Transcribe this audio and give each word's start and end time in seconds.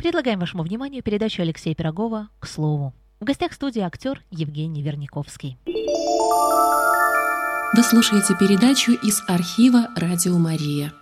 Предлагаем 0.00 0.40
вашему 0.40 0.62
вниманию 0.62 1.02
передачу 1.02 1.42
Алексея 1.42 1.74
Пирогова 1.74 2.30
«К 2.38 2.46
слову». 2.46 2.94
В 3.20 3.24
гостях 3.24 3.52
студии 3.52 3.82
актер 3.82 4.22
Евгений 4.30 4.82
Верниковский. 4.82 5.58
Вы 7.76 7.82
слушаете 7.82 8.34
передачу 8.40 8.92
из 8.92 9.22
архива 9.28 9.88
«Радио 9.96 10.38
Мария». 10.38 10.94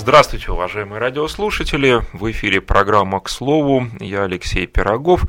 Здравствуйте, 0.00 0.50
уважаемые 0.50 0.98
радиослушатели! 0.98 2.00
В 2.14 2.30
эфире 2.30 2.62
программа 2.62 3.20
«К 3.20 3.28
слову». 3.28 3.86
Я 4.00 4.24
Алексей 4.24 4.66
Пирогов, 4.66 5.24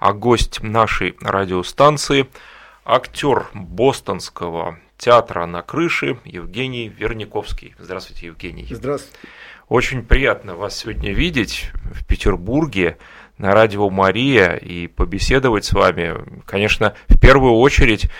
а 0.00 0.12
гость 0.12 0.64
нашей 0.64 1.14
радиостанции– 1.20 2.26
актер 2.84 3.46
бостонского 3.54 4.80
театра 4.98 5.46
на 5.46 5.62
крыше 5.62 6.18
Евгений 6.24 6.88
Верниковский. 6.88 7.76
Здравствуйте, 7.78 8.26
Евгений. 8.26 8.66
Здравствуйте. 8.68 9.28
Очень 9.68 10.02
приятно 10.04 10.56
вас 10.56 10.76
сегодня 10.76 11.12
видеть 11.12 11.70
в 11.84 12.04
Петербурге 12.04 12.98
на 13.38 13.52
радио 13.52 13.88
«Мария» 13.90 14.54
и 14.54 14.88
побеседовать 14.88 15.66
с 15.66 15.72
вами. 15.72 16.16
Конечно, 16.46 16.96
в 17.08 17.20
первую 17.20 17.52
очередь, 17.52 18.10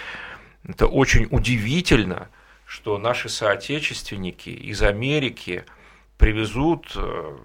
это 0.63 0.87
очень 0.87 1.27
удивительно, 1.33 2.29
что 2.65 2.97
наши 2.97 3.29
соотечественники 3.29 4.51
из 4.51 4.83
Америки– 4.83 5.65
привезут 6.19 6.93
э, 6.97 7.37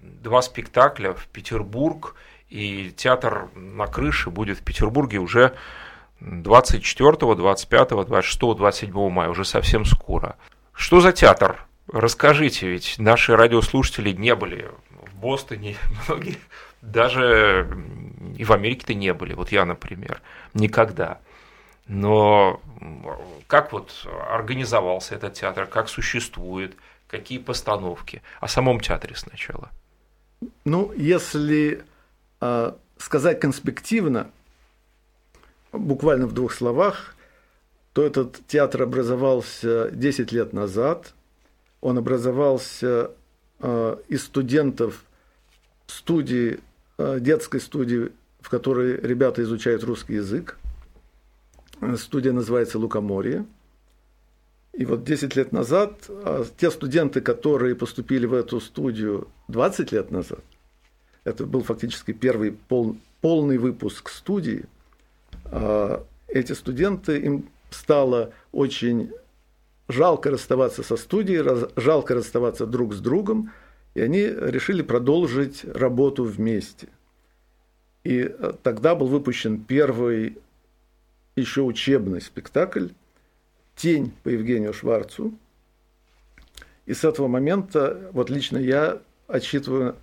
два 0.00 0.42
спектакля 0.42 1.12
в 1.12 1.26
Петербург, 1.28 2.14
и 2.48 2.92
театр 2.96 3.48
на 3.54 3.86
крыше 3.86 4.30
будет 4.30 4.58
в 4.58 4.64
Петербурге 4.64 5.18
уже 5.18 5.54
24, 6.20 7.34
25, 7.34 7.88
26, 7.88 8.40
27 8.40 9.10
мая, 9.10 9.28
уже 9.28 9.44
совсем 9.44 9.84
скоро. 9.84 10.36
Что 10.72 11.00
за 11.00 11.12
театр? 11.12 11.64
Расскажите, 11.90 12.68
ведь 12.68 12.96
наши 12.98 13.34
радиослушатели 13.34 14.12
не 14.12 14.34
были 14.34 14.70
в 14.90 15.14
Бостоне, 15.16 15.76
многие 16.08 16.36
даже 16.82 17.68
и 18.36 18.44
в 18.44 18.52
Америке-то 18.52 18.94
не 18.94 19.12
были, 19.12 19.34
вот 19.34 19.50
я, 19.50 19.64
например, 19.64 20.20
никогда. 20.54 21.18
Но 21.86 22.60
как 23.46 23.72
вот 23.72 24.06
организовался 24.30 25.14
этот 25.14 25.34
театр, 25.34 25.66
как 25.66 25.88
существует– 25.88 26.76
какие 27.08 27.38
постановки, 27.38 28.22
о 28.40 28.48
самом 28.48 28.80
театре 28.80 29.16
сначала. 29.16 29.70
Ну, 30.64 30.92
если 30.92 31.82
э, 32.40 32.72
сказать 32.98 33.40
конспективно, 33.40 34.30
буквально 35.72 36.26
в 36.26 36.32
двух 36.32 36.52
словах, 36.52 37.14
то 37.92 38.04
этот 38.04 38.46
театр 38.46 38.82
образовался 38.82 39.90
10 39.90 40.30
лет 40.32 40.52
назад. 40.52 41.14
Он 41.80 41.98
образовался 41.98 43.10
э, 43.60 43.96
из 44.08 44.24
студентов 44.24 45.04
студии, 45.86 46.60
э, 46.98 47.18
детской 47.20 47.60
студии, 47.60 48.12
в 48.40 48.50
которой 48.50 49.00
ребята 49.00 49.42
изучают 49.42 49.82
русский 49.82 50.14
язык. 50.14 50.58
Студия 51.96 52.32
называется 52.32 52.78
«Лукоморье». 52.78 53.46
И 54.78 54.84
вот 54.84 55.02
10 55.02 55.34
лет 55.34 55.50
назад 55.50 56.04
а, 56.08 56.44
те 56.56 56.70
студенты, 56.70 57.20
которые 57.20 57.74
поступили 57.74 58.26
в 58.26 58.32
эту 58.32 58.60
студию 58.60 59.26
20 59.48 59.90
лет 59.90 60.12
назад, 60.12 60.44
это 61.24 61.46
был 61.46 61.64
фактически 61.64 62.12
первый 62.12 62.52
пол, 62.52 62.96
полный 63.20 63.58
выпуск 63.58 64.08
студии, 64.08 64.66
а, 65.46 66.06
эти 66.28 66.52
студенты, 66.52 67.18
им 67.18 67.48
стало 67.70 68.32
очень 68.52 69.10
жалко 69.88 70.30
расставаться 70.30 70.84
со 70.84 70.96
студией, 70.96 71.42
жалко 71.74 72.14
расставаться 72.14 72.64
друг 72.64 72.94
с 72.94 73.00
другом, 73.00 73.50
и 73.96 74.00
они 74.00 74.20
решили 74.20 74.82
продолжить 74.82 75.64
работу 75.64 76.22
вместе. 76.22 76.86
И 78.04 78.22
а, 78.22 78.56
тогда 78.62 78.94
был 78.94 79.08
выпущен 79.08 79.58
первый 79.58 80.38
еще 81.34 81.62
учебный 81.62 82.20
спектакль 82.20 82.90
тень 83.78 84.12
по 84.24 84.28
Евгению 84.28 84.74
Шварцу. 84.74 85.32
И 86.84 86.94
с 86.94 87.04
этого 87.04 87.28
момента, 87.28 88.10
вот 88.12 88.28
лично 88.28 88.58
я 88.58 89.00
отсчитываю 89.28 89.96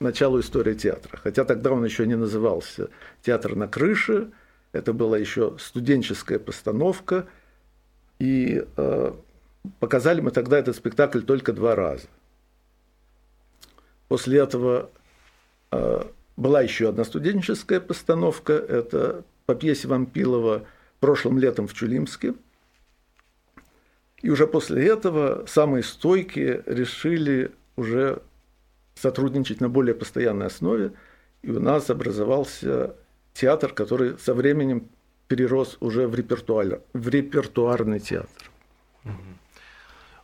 начало 0.00 0.40
истории 0.40 0.74
театра. 0.74 1.18
Хотя 1.22 1.44
тогда 1.44 1.72
он 1.72 1.84
еще 1.84 2.06
не 2.06 2.16
назывался 2.16 2.88
«Театр 3.22 3.56
на 3.56 3.68
крыше», 3.68 4.30
это 4.72 4.92
была 4.92 5.16
еще 5.18 5.56
студенческая 5.58 6.38
постановка, 6.38 7.26
и 8.18 8.66
э, 8.76 9.12
показали 9.80 10.20
мы 10.20 10.30
тогда 10.30 10.58
этот 10.58 10.76
спектакль 10.76 11.20
только 11.20 11.52
два 11.52 11.74
раза. 11.74 12.06
После 14.08 14.38
этого 14.38 14.90
э, 15.70 16.04
была 16.36 16.60
еще 16.60 16.90
одна 16.90 17.04
студенческая 17.04 17.80
постановка, 17.80 18.52
это 18.52 19.24
по 19.46 19.54
пьесе 19.54 19.88
Вампилова 19.88 20.66
«Прошлым 21.00 21.38
летом 21.38 21.66
в 21.66 21.72
Чулимске», 21.72 22.34
и 24.22 24.30
уже 24.30 24.46
после 24.46 24.86
этого 24.88 25.44
самые 25.46 25.82
стойкие 25.82 26.62
решили 26.66 27.52
уже 27.76 28.22
сотрудничать 28.94 29.60
на 29.60 29.68
более 29.68 29.94
постоянной 29.94 30.46
основе, 30.46 30.92
и 31.42 31.50
у 31.50 31.60
нас 31.60 31.90
образовался 31.90 32.96
театр, 33.34 33.72
который 33.72 34.18
со 34.18 34.34
временем 34.34 34.88
перерос 35.28 35.76
уже 35.80 36.06
в, 36.06 36.12
в 36.12 37.08
репертуарный 37.08 38.00
театр. 38.00 38.50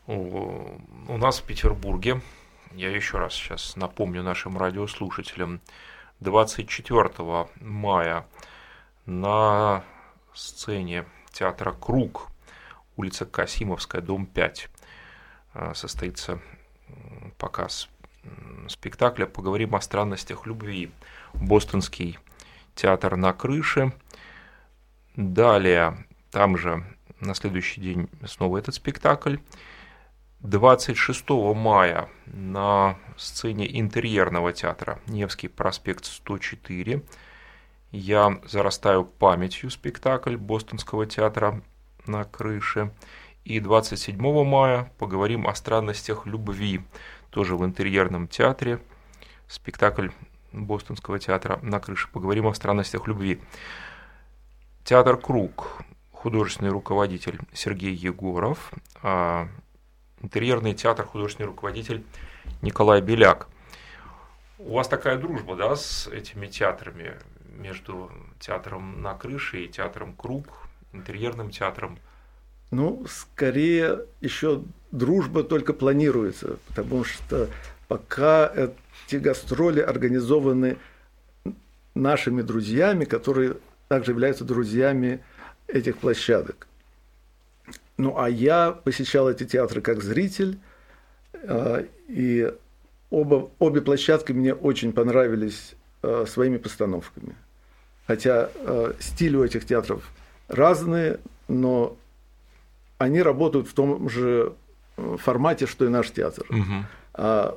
У 0.07 1.17
нас 1.17 1.39
в 1.41 1.45
Петербурге, 1.45 2.21
я 2.73 2.91
еще 2.91 3.19
раз 3.19 3.35
сейчас 3.35 3.77
напомню 3.77 4.23
нашим 4.23 4.59
радиослушателям, 4.59 5.61
24 6.21 7.11
мая 7.61 8.27
на 9.07 9.85
сцене 10.35 11.05
театра 11.33 11.73
«Круг» 11.73 12.32
улица 12.97 13.27
Касимовская, 13.27 14.01
дом 14.01 14.27
5. 14.27 14.69
А, 15.55 15.75
состоится 15.75 16.41
показ 17.39 17.89
спектакля 18.69 19.27
«Поговорим 19.27 19.75
о 19.75 19.81
странностях 19.81 20.47
любви». 20.47 20.91
Бостонский 21.35 22.19
театр 22.75 23.17
на 23.17 23.33
крыше. 23.33 23.93
Далее, 25.17 26.07
там 26.31 26.57
же 26.57 26.85
на 27.21 27.35
следующий 27.35 27.81
день 27.81 28.09
снова 28.27 28.59
этот 28.59 28.75
спектакль. 28.75 29.37
26 30.41 31.31
мая 31.55 32.09
на 32.27 32.99
сцене 33.17 33.79
интерьерного 33.79 34.53
театра 34.53 35.01
Невский 35.07 35.47
проспект 35.47 36.05
104 36.05 37.03
я 37.93 38.41
зарастаю 38.45 39.05
памятью 39.05 39.71
спектакль 39.71 40.37
Бостонского 40.37 41.07
театра 41.07 41.63
на 42.07 42.25
крыше. 42.25 42.93
И 43.45 43.59
27 43.61 44.45
мая 44.45 44.93
поговорим 44.99 45.47
о 45.47 45.55
странностях 45.55 46.27
любви, 46.27 46.81
тоже 47.31 47.57
в 47.57 47.65
интерьерном 47.65 48.29
театре. 48.29 48.81
Спектакль 49.49 50.11
Бостонского 50.53 51.19
театра 51.19 51.59
на 51.63 51.81
крыше. 51.81 52.09
Поговорим 52.13 52.47
о 52.47 52.55
странностях 52.55 53.07
любви. 53.07 53.41
Театр 54.85 55.17
«Круг», 55.17 55.83
художественный 56.13 56.71
руководитель 56.71 57.41
Сергей 57.53 57.95
Егоров, 57.95 58.73
а 59.03 59.49
интерьерный 60.21 60.75
театр, 60.75 61.05
художественный 61.05 61.47
руководитель 61.47 62.05
Николай 62.63 63.01
Беляк. 63.01 63.49
У 64.59 64.75
вас 64.75 64.87
такая 64.87 65.19
дружба, 65.19 65.57
да, 65.57 65.75
с 65.75 66.07
этими 66.07 66.47
театрами, 66.47 67.15
между 67.57 68.11
театром 68.39 69.03
на 69.03 69.15
крыше 69.15 69.65
и 69.65 69.69
театром 69.69 70.15
«Круг», 70.15 70.47
интерьерным 70.93 71.51
театром? 71.51 71.99
Ну, 72.71 73.05
скорее 73.09 74.07
еще 74.21 74.63
дружба 74.93 75.45
только 75.45 75.73
планируется, 75.73 76.59
потому 76.69 77.05
что 77.05 77.49
пока 77.89 78.51
эти 79.07 79.17
гастроли 79.17 79.81
организованы 79.81 80.79
нашими 81.95 82.43
друзьями, 82.43 83.05
которые 83.05 83.57
также 83.89 84.13
являются 84.13 84.45
друзьями 84.45 85.23
этих 85.69 85.99
площадок. 85.99 86.67
Ну, 87.99 88.19
а 88.19 88.29
я 88.29 88.73
посещал 88.73 89.29
эти 89.29 89.45
театры 89.45 89.83
как 89.83 90.03
зритель, 90.03 90.59
а, 91.35 91.87
и 92.09 92.53
оба, 93.11 93.51
обе 93.59 93.83
площадки 93.83 94.33
мне 94.33 94.55
очень 94.55 94.93
понравились 94.93 95.75
а, 96.03 96.25
своими 96.27 96.57
постановками. 96.57 97.37
Хотя 98.07 98.51
а, 98.55 98.95
стиль 98.99 99.37
у 99.37 99.45
этих 99.45 99.67
театров 99.67 100.09
разные, 100.49 101.21
но 101.49 101.97
они 102.99 103.23
работают 103.23 103.69
в 103.69 103.75
том 103.75 104.09
же 104.09 104.55
формате, 104.97 105.67
что 105.67 105.85
и 105.85 105.89
наш 105.89 106.11
театр. 106.11 106.47
Угу. 106.51 107.57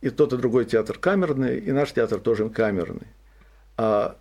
И 0.00 0.10
тот 0.10 0.32
и 0.32 0.36
другой 0.36 0.64
театр 0.64 0.98
камерный, 0.98 1.58
и 1.58 1.72
наш 1.72 1.92
театр 1.92 2.20
тоже 2.20 2.48
камерный. 2.48 3.06
А, 3.76 4.16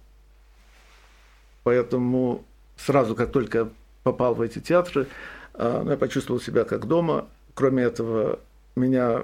поэтому 1.63 2.43
сразу, 2.75 3.15
как 3.15 3.31
только 3.31 3.69
попал 4.03 4.35
в 4.35 4.41
эти 4.41 4.59
театры, 4.59 5.07
а, 5.53 5.85
я 5.89 5.97
почувствовал 5.97 6.41
себя 6.41 6.65
как 6.65 6.85
дома. 6.85 7.27
Кроме 7.53 7.83
этого, 7.83 8.39
меня 8.75 9.23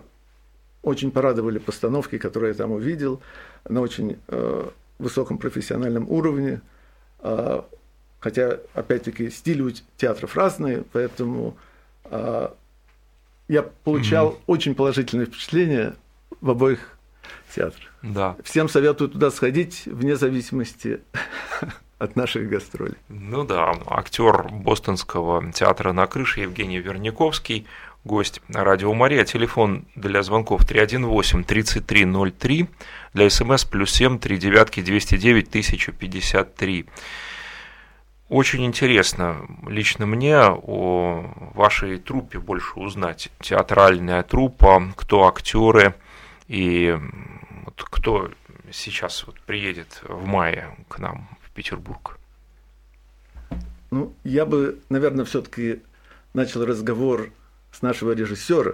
очень 0.82 1.12
порадовали 1.12 1.58
постановки, 1.58 2.18
которые 2.18 2.50
я 2.50 2.56
там 2.56 2.72
увидел, 2.72 3.22
на 3.68 3.82
очень 3.82 4.20
э, 4.28 4.70
высоком 5.00 5.40
профессиональном 5.40 6.10
уровне. 6.12 6.62
Хотя, 8.26 8.58
опять-таки, 8.74 9.30
стили 9.30 9.62
у 9.62 9.70
театров 9.98 10.36
разные, 10.36 10.84
поэтому 10.92 11.56
э, 12.06 12.50
я 13.48 13.62
получал 13.62 14.30
mm-hmm. 14.30 14.40
очень 14.48 14.74
положительное 14.74 15.28
впечатление 15.28 15.94
в 16.42 16.50
обоих 16.50 16.98
театрах. 17.56 17.94
Да. 18.02 18.36
Всем 18.44 18.68
советую 18.68 19.12
туда 19.12 19.30
сходить, 19.30 19.84
вне 19.86 20.16
зависимости 20.16 21.02
от 22.00 22.16
наших 22.16 22.50
гастролей. 22.50 22.96
Ну 23.10 23.44
да, 23.44 23.76
актер 23.86 24.50
Бостонского 24.50 25.52
театра 25.52 25.94
на 25.94 26.08
крыше 26.08 26.40
Евгений 26.40 26.80
Верняковский– 26.80 27.68
гость 28.06 28.42
радио 28.48 28.94
Мария. 28.94 29.26
Телефон 29.26 29.84
для 29.96 30.24
звонков 30.24 30.62
318-3303, 30.62 32.68
для 33.14 33.30
смс 33.30 33.66
плюс 33.66 33.92
7 33.92 34.20
3 34.20 34.38
девятки 34.38 34.82
209 34.82 35.50
1053. 35.50 36.86
Очень 38.30 38.66
интересно 38.66 39.46
лично 39.68 40.08
мне 40.08 40.36
о 40.40 41.52
вашей 41.54 42.00
труппе 42.00 42.40
больше 42.40 42.80
узнать. 42.80 43.30
Театральная 43.40 44.24
труппа, 44.24 44.92
кто 44.96 45.28
актеры 45.28 45.94
и 46.48 46.98
вот 47.66 47.84
кто 47.84 48.32
сейчас 48.72 49.28
вот 49.28 49.40
приедет 49.42 50.02
в 50.04 50.26
мае 50.26 50.76
к 50.90 50.98
нам 50.98 51.30
в 51.44 51.52
Петербург. 51.52 52.18
Ну, 53.92 54.14
я 54.24 54.48
бы, 54.48 54.80
наверное, 54.90 55.24
все-таки 55.26 55.82
начал 56.34 56.66
разговор 56.66 57.30
с 57.72 57.84
нашего 57.84 58.14
режиссера, 58.14 58.74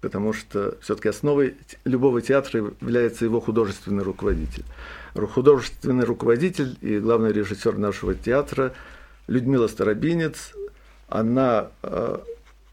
потому 0.00 0.32
что 0.32 0.76
все-таки 0.80 1.08
основой 1.08 1.54
любого 1.84 2.20
театра 2.20 2.58
является 2.80 3.24
его 3.24 3.40
художественный 3.40 4.02
руководитель. 4.02 4.64
Художественный 5.14 6.04
руководитель 6.04 6.78
и 6.80 6.98
главный 6.98 7.32
режиссер 7.32 7.76
нашего 7.76 8.14
театра 8.14 8.72
Людмила 9.26 9.68
Старобинец, 9.68 10.52
она 11.08 11.68
э, 11.82 12.18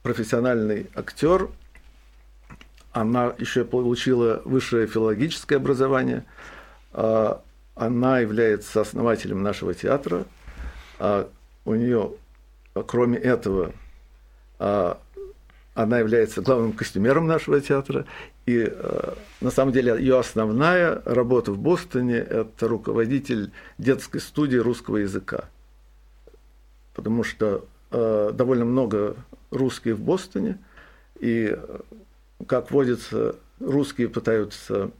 профессиональный 0.03 0.89
актер, 0.95 1.49
она 2.93 3.33
еще 3.37 3.65
получила 3.65 4.41
высшее 4.45 4.87
филологическое 4.87 5.57
образование, 5.57 6.25
э, 6.93 7.33
она 7.75 8.19
является 8.19 8.81
основателем 8.81 9.43
нашего 9.43 9.73
театра, 9.73 10.25
а 10.97 11.29
у 11.65 11.75
нее, 11.75 12.13
кроме 12.87 13.17
этого, 13.17 13.73
э, 14.59 14.95
она 15.81 15.99
является 15.99 16.41
главным 16.41 16.73
костюмером 16.73 17.25
нашего 17.25 17.61
театра. 17.61 18.05
И 18.45 18.67
э, 18.69 19.13
на 19.39 19.49
самом 19.49 19.71
деле 19.71 19.95
ее 19.97 20.19
основная 20.19 21.01
работа 21.05 21.53
в 21.53 21.57
Бостоне– 21.57 22.17
это 22.17 22.67
руководитель 22.67 23.51
детской 23.77 24.19
студии 24.19 24.57
русского 24.57 24.97
языка. 24.97 25.45
Потому 26.93 27.23
что 27.23 27.65
э, 27.91 28.31
довольно 28.33 28.65
много 28.65 29.15
русских 29.51 29.95
в 29.95 30.01
Бостоне, 30.01 30.57
и, 31.17 31.57
как 32.45 32.71
водится, 32.71 33.37
русские 33.61 34.09
пытаются 34.09 34.91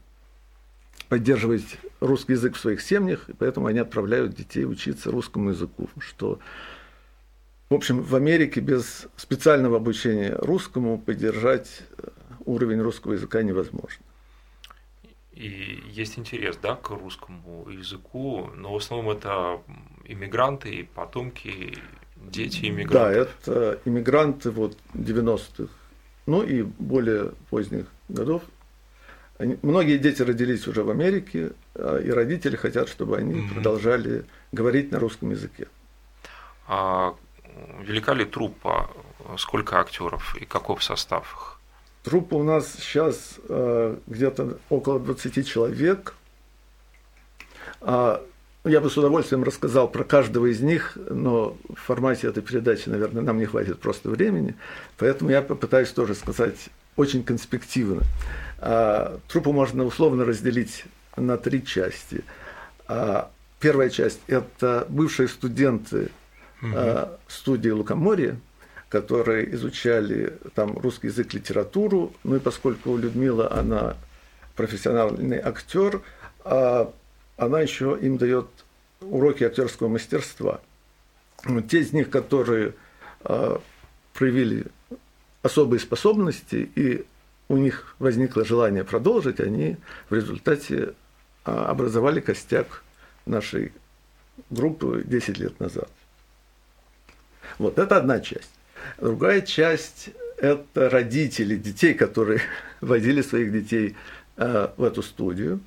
поддерживать 1.10 1.78
русский 2.00 2.34
язык 2.34 2.56
в 2.56 2.60
своих 2.60 2.80
семьях, 2.82 3.28
и 3.28 3.34
поэтому 3.34 3.68
они 3.68 3.80
отправляют 3.80 4.34
детей 4.34 4.64
учиться 4.64 5.12
русскому 5.12 5.50
языку, 5.50 5.90
что 6.00 6.40
в 7.70 7.74
общем, 7.74 8.02
в 8.02 8.16
Америке 8.16 8.62
без 8.62 9.08
специального 9.16 9.78
обучения 9.78 10.36
русскому 10.36 10.98
поддержать 10.98 11.84
э, 11.98 12.08
уровень 12.46 12.82
русского 12.82 13.14
языка 13.14 13.44
невозможно. 13.44 14.04
И 15.34 15.84
есть 15.92 16.18
интерес, 16.18 16.58
да, 16.62 16.76
к 16.76 16.90
русскому 16.90 17.70
языку, 17.70 18.50
но 18.56 18.74
в 18.74 18.78
основном 18.78 19.16
это 19.16 19.62
иммигранты, 20.06 20.90
потомки, 20.96 21.78
дети 22.18 22.66
иммигрантов. 22.66 22.92
Да, 22.92 23.12
это 23.12 23.80
иммигранты 23.86 24.52
вот 24.52 24.78
90-х, 24.96 25.72
ну 26.26 26.44
и 26.44 26.64
более 26.64 27.34
поздних 27.50 27.86
годов. 28.10 28.42
Многие 29.62 29.98
дети 29.98 30.22
родились 30.24 30.68
уже 30.68 30.84
в 30.84 30.90
Америке, 30.90 31.52
а, 31.76 31.98
и 32.00 32.10
родители 32.10 32.58
хотят, 32.58 32.90
чтобы 32.90 33.16
они 33.16 33.36
mm-hmm. 33.36 33.54
продолжали 33.54 34.26
говорить 34.52 34.92
на 34.92 35.00
русском 35.00 35.32
языке. 35.32 35.68
А 36.68 37.16
велика 37.82 38.14
ли 38.14 38.26
труппа, 38.26 38.90
сколько 39.38 39.80
актеров 39.80 40.36
и 40.36 40.46
каков 40.46 40.84
состав 40.84 41.34
их? 41.34 41.60
Труппа 42.04 42.36
у 42.36 42.44
нас 42.44 42.74
сейчас 42.80 43.36
э, 43.50 43.98
где-то 44.08 44.58
около 44.70 45.00
20 45.00 45.48
человек. 45.48 46.16
А, 47.82 48.24
я 48.64 48.82
бы 48.82 48.90
с 48.90 48.98
удовольствием 48.98 49.44
рассказал 49.44 49.88
про 49.88 50.04
каждого 50.04 50.46
из 50.48 50.62
них, 50.62 50.98
но 51.10 51.58
в 51.68 51.80
формате 51.80 52.28
этой 52.28 52.42
передачи, 52.42 52.90
наверное, 52.90 53.22
нам 53.22 53.38
не 53.38 53.46
хватит 53.46 53.80
просто 53.80 54.10
времени, 54.10 54.56
поэтому 54.98 55.30
я 55.30 55.42
попытаюсь 55.42 55.92
тоже 55.92 56.16
сказать 56.16 56.70
очень 56.96 57.24
конспективно. 57.24 58.04
А, 58.60 59.20
труппу 59.28 59.52
можно 59.52 59.84
условно 59.84 60.26
разделить 60.26 60.86
на 61.16 61.38
три 61.38 61.66
части. 61.66 62.24
А, 62.88 63.30
первая 63.60 63.90
часть– 63.90 64.20
это 64.28 64.86
бывшие 64.90 65.28
студенты 65.28 66.12
угу. 66.62 67.10
студии 67.28 67.70
Лукоморья, 67.70 68.38
которые 68.90 69.54
изучали 69.54 70.34
там 70.56 70.78
русский 70.78 71.08
язык, 71.08 71.34
литературу. 71.34 72.14
Ну 72.24 72.36
и 72.36 72.40
поскольку 72.40 72.98
Людмила, 72.98 73.52
она 73.52 73.96
профессиональный 74.56 75.40
актер, 75.40 76.02
а 76.44 76.92
она 77.38 77.62
еще 77.62 77.98
им 78.02 78.18
дает 78.18 78.48
уроки 79.02 79.44
актерского 79.44 79.88
мастерства. 79.88 80.60
Те 81.70 81.80
из 81.80 81.94
них, 81.94 82.10
которые 82.10 82.74
а, 83.24 83.62
проявили 84.14 84.66
особые 85.42 85.80
способности 85.80 86.70
и 86.76 87.06
у 87.48 87.58
них 87.58 87.96
возникло 88.00 88.44
желание 88.44 88.84
продолжить, 88.84 89.40
они 89.40 89.78
в 90.10 90.14
результате 90.14 90.94
а, 91.46 91.68
образовали 91.68 92.20
костяк 92.20 92.84
нашей 93.26 93.72
группы 94.50 95.04
10 95.06 95.38
лет 95.38 95.60
назад. 95.60 95.90
Вот 97.60 97.78
это 97.78 97.98
одна 97.98 98.22
часть. 98.22 98.50
Другая 98.98 99.42
часть– 99.42 100.10
это 100.38 100.90
родители 100.90 101.56
детей, 101.56 101.94
которые 101.94 102.42
водили 102.82 103.22
своих 103.22 103.52
детей 103.52 103.96
э, 104.38 104.70
в 104.78 104.84
эту 104.84 105.04
студию. 105.04 105.60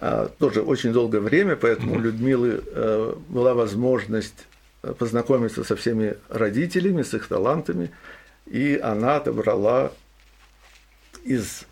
А, 0.00 0.28
тоже 0.38 0.60
очень 0.60 0.92
долгое 0.92 1.20
время, 1.20 1.56
поэтому 1.56 1.94
у 1.94 2.00
Людмилы 2.00 2.62
э, 2.66 3.14
была 3.28 3.54
возможность 3.54 4.46
познакомиться 4.98 5.64
со 5.64 5.74
всеми 5.76 6.16
родителями, 6.28 7.02
с 7.02 7.14
их 7.14 7.26
талантами, 7.26 7.90
и 8.46 8.78
она 8.82 9.16
отобрала 9.16 9.92
из 11.24 11.64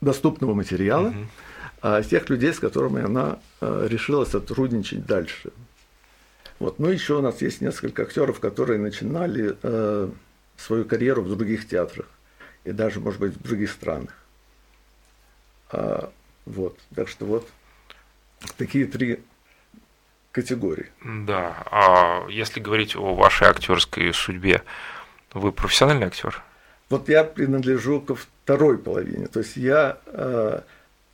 доступного 0.00 0.54
материала 0.54 1.12
mm-hmm. 1.82 2.08
тех 2.08 2.28
людей, 2.28 2.52
с 2.52 2.60
которыми 2.60 3.04
она 3.04 3.38
э, 3.60 3.86
решила 3.88 4.24
сотрудничать 4.24 5.04
дальше. 5.04 5.50
Вот. 6.58 6.78
Ну, 6.78 6.88
еще 6.88 7.18
у 7.18 7.22
нас 7.22 7.42
есть 7.42 7.60
несколько 7.60 8.02
актеров, 8.02 8.40
которые 8.40 8.78
начинали 8.78 9.56
э, 9.62 10.08
свою 10.56 10.84
карьеру 10.84 11.22
в 11.22 11.36
других 11.36 11.68
театрах 11.68 12.06
и 12.64 12.72
даже, 12.72 13.00
может 13.00 13.20
быть, 13.20 13.34
в 13.34 13.42
других 13.42 13.70
странах. 13.70 14.14
А, 15.70 16.10
вот. 16.46 16.78
Так 16.94 17.08
что 17.08 17.26
вот 17.26 17.48
такие 18.56 18.86
три 18.86 19.20
категории. 20.32 20.86
Да. 21.04 21.64
А 21.70 22.26
если 22.28 22.60
говорить 22.60 22.96
о 22.96 23.14
вашей 23.14 23.48
актерской 23.48 24.12
судьбе, 24.12 24.62
вы 25.32 25.52
профессиональный 25.52 26.06
актер? 26.06 26.42
Вот 26.88 27.08
я 27.08 27.24
принадлежу 27.24 28.00
ко 28.00 28.14
второй 28.14 28.78
половине. 28.78 29.26
То 29.26 29.40
есть 29.40 29.56
я 29.56 29.98
э, 30.06 30.60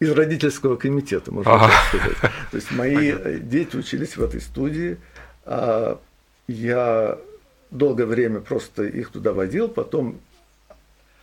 из 0.01 0.11
родительского 0.11 0.77
комитета, 0.77 1.33
можно 1.33 1.53
ага. 1.53 1.69
так 1.69 2.01
сказать. 2.01 2.19
То 2.51 2.57
есть 2.57 2.71
мои 2.73 3.13
Понятно. 3.13 3.35
дети 3.39 3.77
учились 3.77 4.17
в 4.17 4.23
этой 4.23 4.41
студии. 4.41 4.99
А 5.45 6.01
я 6.47 7.19
долгое 7.71 8.07
время 8.07 8.41
просто 8.41 8.85
их 8.85 9.11
туда 9.11 9.33
водил, 9.33 9.69
потом, 9.69 10.21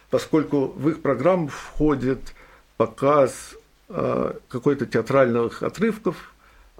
поскольку 0.09 0.67
в 0.67 0.89
их 0.89 1.01
программу 1.01 1.47
входит 1.47 2.33
показ 2.77 3.55
а, 3.89 4.37
какой-то 4.49 4.85
театральных 4.85 5.63
отрывков 5.63 6.33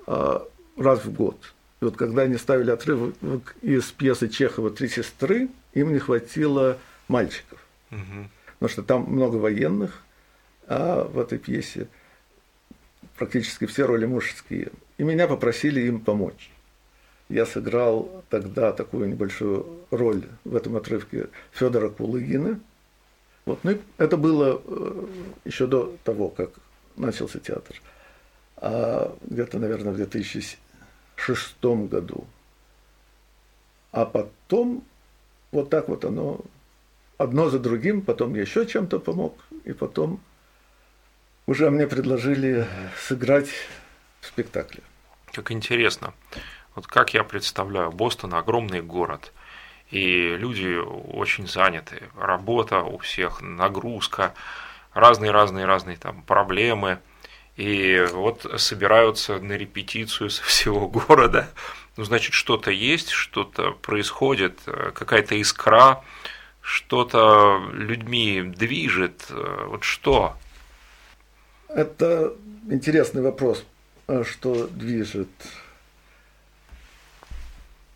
а, 0.08 0.48
раз 0.78 1.06
в 1.06 1.14
год. 1.14 1.38
И 1.82 1.86
вот 1.86 1.96
когда 1.96 2.24
они 2.24 2.38
ставили 2.38 2.72
отрывок 2.72 3.56
из 3.62 3.86
пьесы 3.92 4.28
Чехова 4.28 4.70
«Три 4.70 4.90
сестры», 4.90 5.50
им 5.74 5.94
не 5.94 6.00
хватило 6.00 6.78
мальчиков. 7.08 7.60
Угу. 7.92 8.30
Потому 8.60 8.70
что 8.70 8.84
там 8.84 9.04
много 9.04 9.38
военных, 9.38 10.02
а 10.68 11.04
в 11.04 11.20
этой 11.20 11.38
пьесе 11.38 11.88
практически 13.18 13.66
все 13.66 13.86
роли 13.86 14.06
мужские. 14.06 14.72
И 14.98 15.04
меня 15.04 15.28
попросили 15.28 15.82
им 15.82 16.00
помочь. 16.00 16.52
Я 17.30 17.46
сыграл 17.46 18.24
тогда 18.30 18.72
такую 18.72 19.08
небольшую 19.08 19.66
роль 19.92 20.24
в 20.44 20.56
этом 20.56 20.76
отрывке 20.76 21.28
Федора 21.52 21.90
Кулыгина. 21.90 22.60
Вот. 23.46 23.64
Ну, 23.64 23.78
это 23.98 24.18
было 24.18 24.62
э, 24.66 25.06
еще 25.46 25.68
до 25.68 25.96
того, 26.04 26.30
как 26.30 26.50
начался 26.96 27.40
театр. 27.40 27.82
А 28.58 29.16
где-то, 29.22 29.60
наверное, 29.60 29.94
в 29.94 29.98
2006 29.98 30.58
году. 31.64 32.26
А 33.92 34.06
потом 34.06 34.84
вот 35.52 35.70
так 35.70 35.88
вот 35.88 36.06
оно 36.06 36.42
одно 37.18 37.50
за 37.50 37.60
другим, 37.60 38.02
потом 38.02 38.34
еще 38.34 38.66
чем-то 38.66 39.00
помог, 39.00 39.38
и 39.66 39.74
потом 39.74 40.20
уже 41.46 41.70
мне 41.70 41.88
предложили 41.88 42.68
сыграть 42.98 43.50
в 44.22 44.28
спектакле. 44.28 44.82
Как 45.32 45.52
интересно. 45.52 46.14
Вот 46.80 46.88
как 46.88 47.14
я 47.14 47.26
представляю, 47.26 47.92
Бостон 47.92 48.34
огромный 48.34 48.82
город, 48.82 49.34
и 49.92 50.38
люди 50.38 50.78
очень 50.78 51.46
заняты, 51.46 52.04
работа 52.18 52.84
у 52.84 53.00
всех, 53.00 53.42
нагрузка, 53.42 54.34
разные-разные-разные 54.94 55.98
там 55.98 56.22
проблемы, 56.22 57.00
и 57.58 58.08
вот 58.14 58.50
собираются 58.56 59.40
на 59.40 59.58
репетицию 59.58 60.30
со 60.30 60.42
всего 60.46 60.88
города, 61.10 61.50
ну, 61.98 62.06
значит, 62.06 62.34
что-то 62.34 62.72
есть, 62.72 63.10
что-то 63.10 63.72
происходит, 63.72 64.62
какая-то 64.64 65.36
искра, 65.36 66.02
что-то 66.62 67.62
людьми 67.74 68.42
движет, 68.42 69.26
вот 69.66 69.84
что? 69.84 70.38
Это 71.68 72.34
интересный 72.70 73.22
вопрос, 73.22 73.66
что 74.24 74.68
движет 74.68 75.28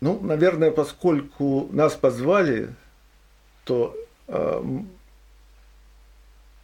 ну, 0.04 0.20
наверное, 0.20 0.70
поскольку 0.70 1.66
нас 1.72 1.94
позвали, 1.94 2.68
то 3.64 3.96
э, 4.28 4.62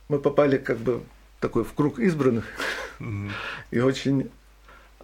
мы 0.08 0.18
попали 0.18 0.58
как 0.58 0.76
бы 0.76 1.02
такой 1.40 1.64
в 1.64 1.72
круг 1.72 1.98
избранных. 1.98 2.44
Mm-hmm. 2.98 3.30
И 3.70 3.80
очень, 3.80 4.30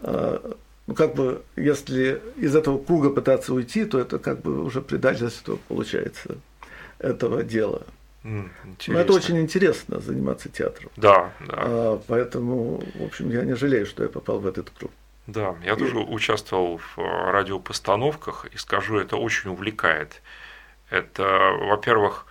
э, 0.03 0.53
ну 0.87 0.95
как 0.95 1.15
бы, 1.15 1.45
если 1.57 2.21
из 2.37 2.55
этого 2.55 2.79
круга 2.79 3.09
пытаться 3.09 3.55
уйти, 3.55 3.87
то 3.87 3.99
это 3.99 4.19
как 4.19 4.43
бы 4.43 4.63
уже 4.63 4.83
предательство 4.83 5.59
получается 5.69 6.37
этого 6.99 7.43
дела. 7.43 7.87
Mm, 8.23 8.51
Но 8.89 8.99
это 8.99 9.15
очень 9.15 9.41
интересно 9.41 10.01
заниматься 10.01 10.51
театром. 10.51 10.91
Да, 10.97 11.33
да. 11.41 11.55
А, 11.57 12.03
поэтому, 12.07 12.83
в 12.97 13.05
общем, 13.05 13.31
я 13.31 13.45
не 13.45 13.57
жалею, 13.57 13.87
что 13.87 14.03
я 14.03 14.11
попал 14.11 14.41
в 14.41 14.47
этот 14.47 14.69
круг. 14.69 14.91
Да, 15.27 15.57
я 15.65 15.75
тоже 15.75 15.99
участвовал 15.99 16.79
в 16.79 17.01
э, 17.01 17.31
радиопостановках 17.31 18.47
и 18.47 18.57
скажу, 18.59 18.99
это 18.99 19.17
очень 19.17 19.51
увлекает. 19.51 20.23
Это, 20.89 21.25
во-первых, 21.63 22.27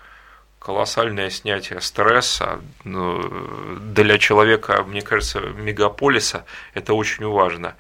колоссальное 0.60 1.30
снятие 1.30 1.82
стресса. 1.82 2.62
Ну, 2.86 3.78
для 3.80 4.18
человека, 4.18 4.84
мне 4.84 5.02
кажется, 5.02 5.40
мегаполиса 5.42 6.46
это 6.74 6.94
очень 6.94 7.28
важно. 7.28 7.76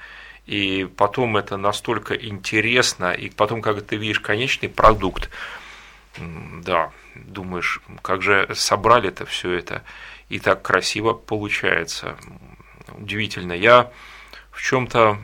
И 0.45 0.87
потом 0.97 1.37
это 1.37 1.57
настолько 1.57 2.13
интересно, 2.13 3.11
и 3.13 3.29
потом, 3.29 3.61
когда 3.61 3.81
ты 3.81 3.95
видишь 3.95 4.19
конечный 4.19 4.69
продукт, 4.69 5.31
да, 6.17 6.91
думаешь, 7.15 7.81
как 8.03 8.21
же 8.21 8.47
собрали 8.53 9.09
это 9.09 9.25
все 9.25 9.51
это, 9.53 9.81
и 10.29 10.39
так 10.39 10.61
красиво 10.61 11.13
получается. 11.13 12.17
Удивительно. 12.89 13.53
Я 13.53 13.91
в 14.55 14.61
чем-то 14.61 15.17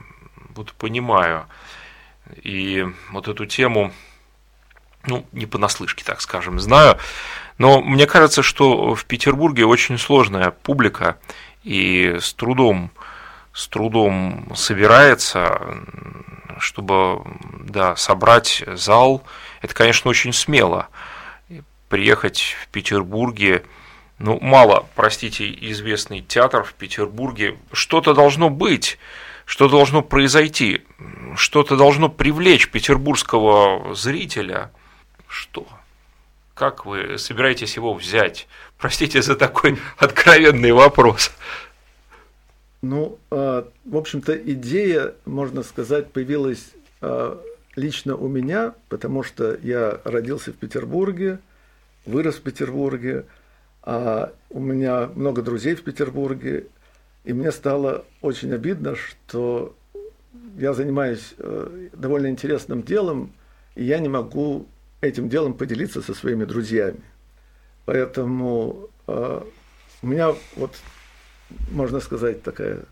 вот 0.55 0.73
понимаю. 0.73 1.47
И 2.43 2.85
вот 3.11 3.27
эту 3.27 3.45
тему, 3.45 3.91
ну, 5.05 5.25
не 5.31 5.45
понаслышке, 5.45 6.03
так 6.03 6.21
скажем, 6.21 6.59
знаю. 6.59 6.97
Но 7.57 7.81
мне 7.81 8.05
кажется, 8.07 8.43
что 8.43 8.95
в 8.95 9.05
Петербурге 9.05 9.65
очень 9.65 9.97
сложная 9.97 10.51
публика 10.51 11.17
и 11.63 12.17
с 12.19 12.33
трудом, 12.33 12.91
с 13.53 13.67
трудом 13.67 14.51
собирается, 14.55 15.61
чтобы 16.59 17.23
да, 17.59 17.95
собрать 17.95 18.63
зал. 18.67 19.23
Это, 19.61 19.73
конечно, 19.73 20.09
очень 20.09 20.33
смело. 20.33 20.87
Приехать 21.89 22.55
в 22.63 22.67
Петербурге, 22.69 23.63
ну, 24.21 24.39
мало, 24.39 24.87
простите, 24.95 25.51
известный 25.71 26.21
театр 26.21 26.63
в 26.63 26.75
Петербурге. 26.75 27.57
Что-то 27.71 28.13
должно 28.13 28.51
быть, 28.51 28.99
что 29.45 29.67
должно 29.67 30.03
произойти, 30.03 30.83
что-то 31.35 31.75
должно 31.75 32.07
привлечь 32.07 32.69
петербургского 32.69 33.95
зрителя. 33.95 34.71
Что? 35.27 35.67
Как 36.53 36.85
вы 36.85 37.17
собираетесь 37.17 37.75
его 37.75 37.95
взять? 37.95 38.47
Простите 38.77 39.23
за 39.23 39.35
такой 39.35 39.79
откровенный 39.97 40.71
вопрос. 40.71 41.31
Ну, 42.83 43.17
а, 43.31 43.67
в 43.85 43.97
общем-то, 43.97 44.37
идея, 44.37 45.15
можно 45.25 45.63
сказать, 45.63 46.11
появилась 46.11 46.73
а, 47.01 47.41
лично 47.75 48.15
у 48.15 48.27
меня, 48.27 48.75
потому 48.87 49.23
что 49.23 49.57
я 49.63 49.99
родился 50.03 50.51
в 50.51 50.57
Петербурге, 50.57 51.39
вырос 52.05 52.35
в 52.35 52.41
Петербурге, 52.41 53.25
а 53.83 54.33
у 54.49 54.59
меня 54.59 55.09
много 55.15 55.41
друзей 55.41 55.75
в 55.75 55.83
Петербурге, 55.83 56.67
и 57.23 57.33
мне 57.33 57.51
стало 57.51 58.05
очень 58.21 58.53
обидно, 58.53 58.95
что 58.95 59.75
я 60.57 60.73
занимаюсь 60.73 61.33
э, 61.37 61.89
довольно 61.93 62.27
интересным 62.27 62.83
делом, 62.83 63.33
и 63.75 63.83
я 63.83 63.99
не 63.99 64.09
могу 64.09 64.67
этим 65.01 65.29
делом 65.29 65.53
поделиться 65.53 66.01
со 66.01 66.13
своими 66.13 66.45
друзьями. 66.45 67.01
Поэтому 67.85 68.89
э, 69.07 69.41
у 70.01 70.07
меня 70.07 70.35
вот, 70.55 70.75
можно 71.71 71.99
сказать, 71.99 72.43
такая, 72.43 72.85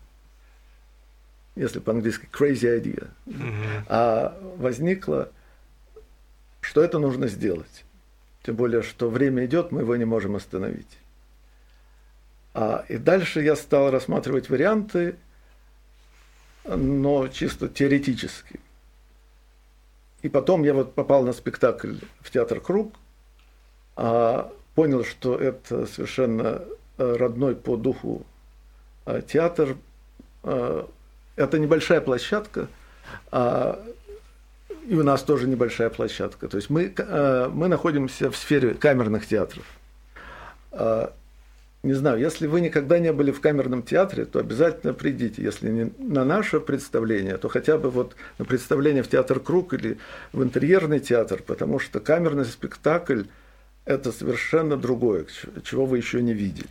если 1.56 1.78
по-английски, 1.78 2.28
crazy 2.32 2.82
idea, 2.82 3.08
mm-hmm. 3.26 3.84
а 3.88 4.38
возникла, 4.56 5.30
что 6.60 6.82
это 6.82 6.98
нужно 6.98 7.28
сделать. 7.28 7.84
Тем 8.42 8.56
более, 8.56 8.82
что 8.82 9.10
время 9.10 9.44
идет, 9.44 9.70
мы 9.70 9.82
его 9.82 9.96
не 9.96 10.04
можем 10.04 10.36
остановить. 10.36 10.98
А, 12.54 12.84
и 12.88 12.96
дальше 12.96 13.42
я 13.42 13.54
стал 13.54 13.90
рассматривать 13.90 14.48
варианты, 14.48 15.16
но 16.64 17.28
чисто 17.28 17.68
теоретически. 17.68 18.60
И 20.22 20.28
потом 20.28 20.64
я 20.64 20.74
вот 20.74 20.94
попал 20.94 21.22
на 21.22 21.32
спектакль 21.32 21.96
в 22.20 22.30
театр 22.30 22.60
Круг, 22.60 22.94
а, 23.96 24.52
понял, 24.74 25.04
что 25.04 25.36
это 25.36 25.86
совершенно 25.86 26.62
э, 26.96 27.16
родной 27.16 27.54
по 27.54 27.76
духу 27.76 28.24
э, 29.04 29.20
театр. 29.26 29.76
Э, 30.42 30.86
это 31.36 31.58
небольшая 31.58 32.00
площадка, 32.00 32.68
а 33.30 33.84
и 34.90 34.94
у 34.96 35.04
нас 35.04 35.22
тоже 35.22 35.46
небольшая 35.46 35.88
площадка. 35.88 36.48
То 36.48 36.56
есть 36.56 36.68
мы, 36.68 36.92
э, 36.96 37.48
мы 37.52 37.68
находимся 37.68 38.28
в 38.28 38.36
сфере 38.36 38.74
камерных 38.74 39.24
театров. 39.24 39.64
А, 40.72 41.12
не 41.84 41.92
знаю, 41.94 42.18
если 42.18 42.48
вы 42.48 42.60
никогда 42.60 42.98
не 42.98 43.12
были 43.12 43.30
в 43.30 43.40
камерном 43.40 43.84
театре, 43.84 44.24
то 44.24 44.40
обязательно 44.40 44.92
придите. 44.92 45.44
Если 45.44 45.70
не 45.70 45.92
на 45.98 46.24
наше 46.24 46.58
представление, 46.58 47.36
то 47.36 47.48
хотя 47.48 47.78
бы 47.78 47.88
вот 47.88 48.16
на 48.38 48.44
представление 48.44 49.04
в 49.04 49.08
театр 49.08 49.38
Круг 49.38 49.74
или 49.74 49.96
в 50.32 50.42
интерьерный 50.42 50.98
театр, 50.98 51.40
потому 51.46 51.78
что 51.78 52.00
камерный 52.00 52.44
спектакль– 52.44 53.22
это 53.84 54.10
совершенно 54.10 54.76
другое, 54.76 55.24
чего 55.62 55.86
вы 55.86 55.98
еще 55.98 56.20
не 56.20 56.34
видели. 56.34 56.66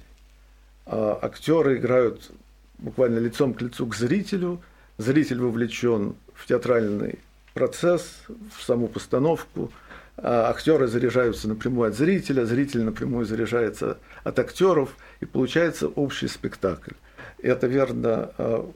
А 0.85 1.17
актеры 1.21 1.77
играют 1.77 2.31
буквально 2.79 3.19
лицом 3.19 3.53
к 3.53 3.61
лицу 3.61 3.87
к 3.87 3.95
зрителю, 3.95 4.61
зритель 4.97 5.39
вовлечен 5.39 6.15
в 6.33 6.45
театральный 6.47 7.19
процесс, 7.53 8.23
в 8.55 8.63
саму 8.63 8.87
постановку. 8.87 9.71
А 10.17 10.49
актеры 10.49 10.87
заряжаются 10.87 11.47
напрямую 11.47 11.89
от 11.89 11.95
зрителя, 11.95 12.45
зритель 12.45 12.83
напрямую 12.83 13.25
заряжается 13.25 13.99
от 14.23 14.37
актеров, 14.37 14.89
и 15.21 15.25
получается 15.25 15.87
общий 15.87 16.27
спектакль. 16.27 16.93
Это 17.41 17.67
верно 17.67 18.31
а, 18.37 18.69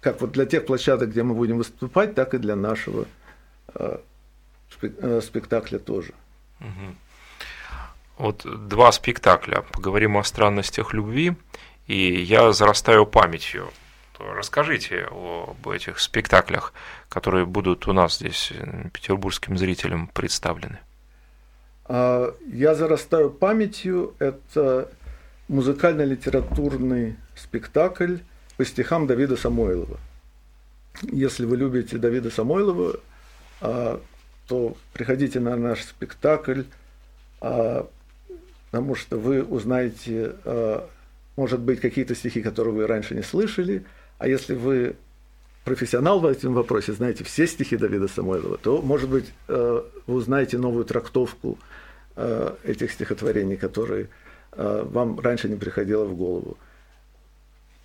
как 0.00 0.20
вот 0.20 0.32
для 0.32 0.44
тех 0.44 0.66
площадок, 0.66 1.10
где 1.10 1.22
мы 1.22 1.34
будем 1.34 1.56
выступать, 1.56 2.14
так 2.14 2.34
и 2.34 2.38
для 2.38 2.56
нашего 2.56 3.06
а, 3.68 4.02
спектакля 5.22 5.78
тоже. 5.78 6.12
Вот 8.18 8.46
два 8.68 8.92
спектакля. 8.92 9.64
Поговорим 9.72 10.16
о 10.16 10.24
странностях 10.24 10.92
любви, 10.92 11.34
и 11.86 12.22
я 12.22 12.52
зарастаю 12.52 13.06
памятью 13.06 13.70
расскажите 14.34 15.06
об 15.10 15.68
этих 15.68 15.98
спектаклях, 16.00 16.72
которые 17.08 17.46
будут 17.46 17.88
у 17.88 17.92
нас 17.92 18.16
здесь 18.16 18.52
петербургским 18.92 19.58
зрителям 19.58 20.08
представлены. 20.08 20.78
А, 21.84 22.34
«Я 22.46 22.74
зарастаю 22.74 23.30
памятью»– 23.30 24.14
это 24.18 24.90
музыкально-литературный 25.48 27.16
спектакль 27.36 28.18
по 28.56 28.64
стихам 28.64 29.06
Давида 29.06 29.36
Самойлова. 29.36 29.98
Если 31.02 31.44
вы 31.44 31.56
любите 31.56 31.98
Давида 31.98 32.30
Самойлова, 32.30 33.00
а, 33.60 34.00
то 34.46 34.76
приходите 34.92 35.40
на 35.40 35.56
наш 35.56 35.82
спектакль, 35.82 36.62
а, 37.40 37.88
потому 38.70 38.94
что 38.94 39.18
вы 39.18 39.42
узнаете, 39.42 40.34
может 41.36 41.60
быть, 41.60 41.80
какие-то 41.80 42.14
стихи, 42.14 42.40
которые 42.40 42.72
вы 42.74 42.86
раньше 42.86 43.14
не 43.14 43.22
слышали, 43.22 43.84
а 44.22 44.28
если 44.28 44.54
вы 44.54 44.94
профессионал 45.64 46.20
в 46.20 46.26
этом 46.26 46.54
вопросе, 46.54 46.92
знаете 46.92 47.24
все 47.24 47.44
стихи 47.48 47.76
Давида 47.76 48.06
Самойлова, 48.06 48.56
то, 48.56 48.80
может 48.80 49.10
быть, 49.10 49.32
э, 49.48 49.82
вы 50.06 50.14
узнаете 50.14 50.58
новую 50.58 50.84
трактовку 50.84 51.58
э, 52.14 52.54
этих 52.62 52.92
стихотворений, 52.92 53.56
которые 53.56 54.10
э, 54.52 54.84
вам 54.88 55.18
раньше 55.18 55.48
не 55.48 55.56
приходило 55.56 56.04
в 56.04 56.14
голову. 56.14 56.56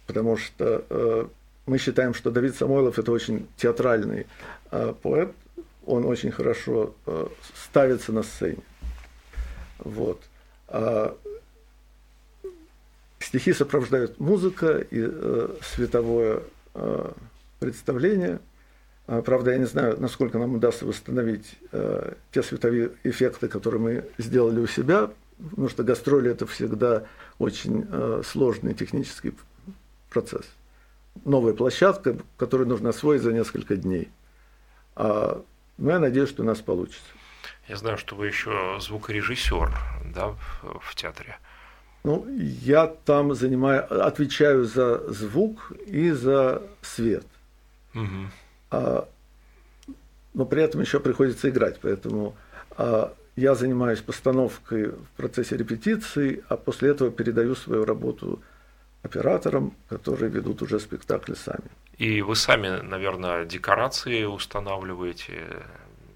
Потому 0.06 0.38
что 0.38 1.28
мы 1.66 1.80
считаем, 1.80 2.14
что 2.14 2.30
Давид 2.30 2.56
Самойлов– 2.56 3.00
это 3.00 3.12
очень 3.12 3.48
театральный 3.58 4.28
поэт, 5.02 5.32
он 5.88 6.06
очень 6.06 6.32
хорошо 6.32 6.94
ставится 7.66 8.14
на 8.14 8.22
сцене. 8.22 8.62
Вот. 9.80 10.22
Стихи 13.20 13.54
сопровождают 13.54 14.20
музыка 14.20 14.78
и 14.78 15.10
световое 15.62 16.44
представление. 17.60 18.40
А, 19.08 19.22
правда, 19.22 19.52
я 19.52 19.58
не 19.58 19.66
знаю, 19.66 20.00
насколько 20.00 20.38
нам 20.38 20.56
удастся 20.56 20.86
восстановить 20.86 21.56
э, 21.72 22.14
те 22.32 22.44
световые 22.44 22.92
эффекты, 23.04 23.48
которые 23.48 23.82
мы 23.82 24.06
сделали 24.18 24.60
у 24.60 24.68
себя, 24.68 25.12
потому 25.38 25.70
что 25.70 25.84
гастроли 25.84 26.30
это 26.30 26.46
всегда 26.46 27.06
очень 27.40 27.88
э, 27.90 28.22
сложный 28.26 28.74
технический 28.74 29.34
процесс. 30.10 30.46
Новая 31.24 31.54
площадка, 31.54 32.18
которую 32.36 32.68
нужно 32.68 32.90
освоить 32.90 33.22
за 33.22 33.32
несколько 33.32 33.78
дней. 33.78 34.10
А, 34.96 35.42
но 35.78 35.92
я 35.92 36.00
надеюсь, 36.00 36.30
что 36.30 36.44
у 36.44 36.46
нас 36.46 36.60
получится. 36.60 37.08
Я 37.70 37.78
знаю, 37.78 37.98
что 37.98 38.16
вы 38.16 38.28
еще 38.28 38.78
звукорежиссер 38.82 39.72
да, 40.14 40.36
в 40.82 40.96
театре. 40.96 41.38
Ну, 42.08 42.26
я 42.64 42.88
там 42.88 43.36
занимаю, 43.36 43.86
отвечаю 44.08 44.64
за 44.64 45.12
звук 45.12 45.74
и 45.88 46.12
за 46.12 46.62
свет. 46.82 47.26
Угу. 47.94 48.32
А, 48.72 49.10
но 50.34 50.46
при 50.46 50.64
этом 50.64 50.80
еще 50.80 51.02
приходится 51.02 51.50
играть, 51.50 51.80
поэтому 51.82 52.38
а, 52.78 53.14
я 53.36 53.56
занимаюсь 53.56 54.00
постановкой 54.00 54.92
в 54.92 55.08
процессе 55.18 55.58
репетиции, 55.58 56.46
а 56.48 56.56
после 56.56 56.92
этого 56.92 57.12
передаю 57.12 57.56
свою 57.56 57.84
работу 57.84 58.42
операторам, 59.04 59.74
которые 59.90 60.32
ведут 60.32 60.62
уже 60.62 60.80
спектакли 60.80 61.34
сами. 61.34 61.70
И 61.98 62.22
вы 62.22 62.38
сами, 62.38 62.84
наверное, 62.84 63.44
декорации 63.44 64.24
устанавливаете? 64.24 65.44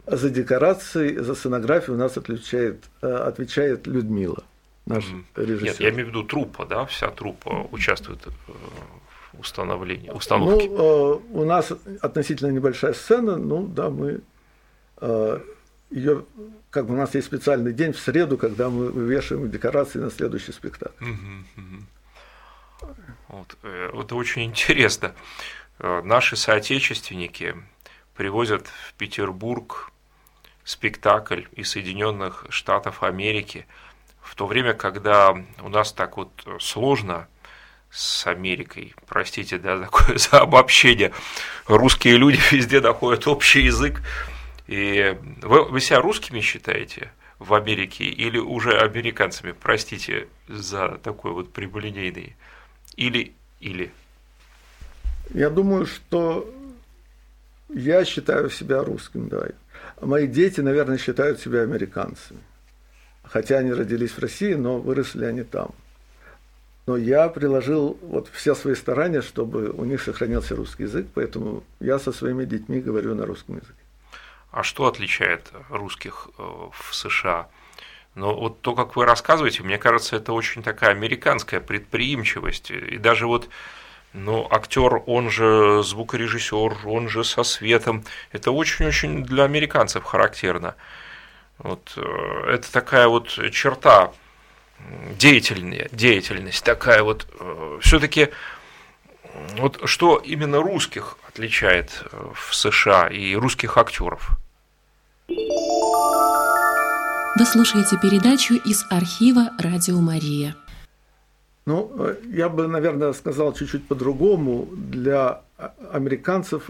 За 0.08 0.30
декорации, 0.30 1.18
за 1.18 1.36
сценографию 1.36 1.98
у 1.98 2.00
нас 2.00 2.16
отвечает, 2.16 2.86
а, 3.02 3.28
отвечает 3.28 3.88
Людмила, 3.88 4.46
наш 4.86 5.06
режиссер. 5.36 5.64
Нет, 5.64 5.80
я 5.80 5.90
имею 5.90 6.06
в 6.06 6.10
виду 6.10 6.24
труппа, 6.24 6.66
да, 6.66 6.86
вся 6.86 7.10
труппа 7.10 7.68
участвует 7.72 8.26
э, 8.28 8.32
установления, 9.34 10.12
установки? 10.12 10.68
Ну, 10.68 11.16
э, 11.16 11.20
у 11.32 11.46
нас 11.46 11.72
относительно 12.02 12.50
небольшая 12.50 12.94
сцена, 12.94 13.38
ну 13.38 13.68
да, 13.68 13.90
мы 13.90 14.22
э, 14.98 15.40
ее, 15.92 16.26
как 16.70 16.88
бы 16.88 16.94
у 16.94 16.98
нас 16.98 17.14
есть 17.16 17.28
специальный 17.28 17.74
день 17.74 17.94
в 17.94 18.00
среду, 18.00 18.38
когда 18.38 18.70
мы 18.70 18.90
вывешиваем 18.90 19.50
декорации 19.52 20.00
на 20.00 20.10
следующий 20.10 20.52
спектакль. 20.52 21.06
Вот, 23.28 23.58
это 23.64 24.16
очень 24.16 24.44
интересно. 24.44 25.14
Наши 25.80 26.36
соотечественники 26.36 27.56
привозят 28.16 28.68
в 28.68 28.94
Петербург 28.96 29.92
спектакль 30.64 31.44
из 31.54 31.72
Соединенных 31.72 32.46
Штатов 32.50 33.04
Америки, 33.04 33.66
в 34.22 34.36
то 34.36 34.48
время, 34.48 34.74
когда 34.74 35.36
у 35.62 35.70
нас 35.70 35.92
так 35.92 36.18
вот 36.18 36.32
сложно 36.60 37.28
с 37.92 38.26
Америкой. 38.26 38.96
Простите, 39.08 39.58
да, 39.58 39.80
такое 39.84 40.18
за 40.18 40.40
обобщение. 40.40 41.12
Русские 41.68 42.18
люди 42.18 42.40
везде 42.52 42.80
находят 42.80 43.28
общий 43.28 43.62
язык. 43.62 44.02
И 44.68 45.18
вы, 45.42 45.66
вы 45.66 45.82
себя 45.82 46.00
русскими 46.00 46.40
считаете 46.40 47.12
в 47.40 47.54
Америке 47.54 48.06
или 48.06 48.38
уже 48.38 48.78
американцами? 48.80 49.52
Простите 49.52 50.28
за 50.48 51.00
такой 51.04 51.32
вот 51.32 51.52
прямолинейный. 51.52 52.36
Или, 52.96 53.34
или. 53.60 53.92
Я 55.34 55.50
думаю, 55.50 55.86
что 55.86 56.50
я 57.70 58.06
считаю 58.06 58.50
себя 58.50 58.84
русским, 58.84 59.28
да. 59.28 59.48
Мои 60.02 60.28
дети, 60.28 60.62
наверное, 60.62 60.98
считают 60.98 61.40
себя 61.40 61.62
американцами. 61.62 62.40
Хотя 63.32 63.58
они 63.58 63.74
родились 63.74 64.12
в 64.12 64.20
России, 64.20 64.54
но 64.54 64.78
выросли 64.78 65.26
они 65.26 65.44
там 65.44 65.72
но 66.88 66.98
я 66.98 67.30
приложил 67.30 67.98
вот 68.02 68.30
все 68.34 68.56
свои 68.56 68.76
старания, 68.76 69.22
чтобы 69.22 69.70
у 69.70 69.86
них 69.86 70.02
сохранился 70.02 70.56
русский 70.56 70.84
язык, 70.84 71.08
поэтому 71.14 71.64
я 71.80 72.00
со 72.00 72.12
своими 72.12 72.44
детьми 72.46 72.82
говорю 72.82 73.16
на 73.16 73.26
русском 73.26 73.56
языке. 73.56 73.74
А 74.52 74.64
что 74.64 74.88
отличает 74.88 75.52
русских 75.70 76.28
э, 76.38 76.42
в 76.42 76.94
США? 76.94 77.48
Ну, 78.16 78.34
вот 78.34 78.60
то, 78.62 78.76
как 78.76 78.98
вы 78.98 79.06
рассказываете, 79.06 79.64
мне 79.64 79.78
кажется, 79.78 80.18
это 80.18 80.34
очень 80.34 80.64
такая 80.64 80.92
американская 80.92 81.62
предприимчивость. 81.62 82.72
И 82.72 82.98
даже 82.98 83.26
вот 83.26 83.48
ну, 84.12 84.46
актер, 84.52 85.02
он 85.06 85.30
же 85.30 85.82
звукорежиссер, 85.84 86.86
он 86.86 87.08
же 87.08 87.24
со 87.24 87.44
светом. 87.44 88.04
Это 88.34 88.52
очень-очень 88.52 89.24
для 89.24 89.46
американцев 89.46 90.04
характерно. 90.04 90.76
Вот, 91.64 91.94
э, 91.96 92.54
это 92.54 92.72
такая 92.72 93.08
вот 93.08 93.28
черта 93.52 94.12
деятельная, 95.18 95.90
деятельность 95.92 96.64
такая 96.64 97.04
вот, 97.04 97.28
э, 97.40 97.78
все-таки 97.82 98.30
вот 99.58 99.80
что 99.86 100.18
именно 100.18 100.60
русских 100.62 101.18
отличает 101.28 102.04
э, 102.12 102.32
в 102.34 102.56
США 102.56 103.08
и 103.08 103.36
русских 103.36 103.78
актеров? 103.78 104.32
Вы 107.38 107.46
слушаете 107.46 107.98
передачу 108.02 108.56
из 108.56 108.86
архива 108.90 109.52
«Радио 109.60 110.00
Мария». 110.02 110.56
Ну, 111.66 111.92
я 112.26 112.50
бы, 112.50 112.68
наверное, 112.68 113.14
сказал 113.14 113.54
чуть-чуть 113.54 113.88
по-другому. 113.88 114.68
Для 114.72 115.42
американцев 115.94 116.70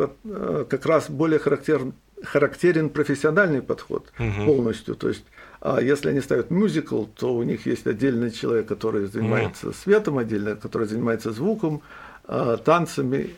как 0.70 0.86
раз 0.86 1.10
более 1.10 1.40
характерен, 1.40 1.94
характерен 2.24 2.90
профессиональный 2.90 3.62
подход 3.62 4.12
угу. 4.18 4.46
полностью. 4.46 4.96
То 4.96 5.10
есть 5.10 5.24
а 5.62 5.80
если 5.80 6.10
они 6.10 6.22
ставят 6.22 6.50
мюзикл, 6.50 7.04
то 7.06 7.36
у 7.36 7.44
них 7.44 7.68
есть 7.68 7.86
отдельный 7.86 8.32
человек, 8.32 8.68
который 8.68 9.06
занимается 9.06 9.68
mm. 9.68 9.76
светом, 9.76 10.18
отдельно, 10.18 10.56
который 10.56 10.88
занимается 10.88 11.32
звуком, 11.32 11.84
а, 12.26 12.58
танцами. 12.58 13.36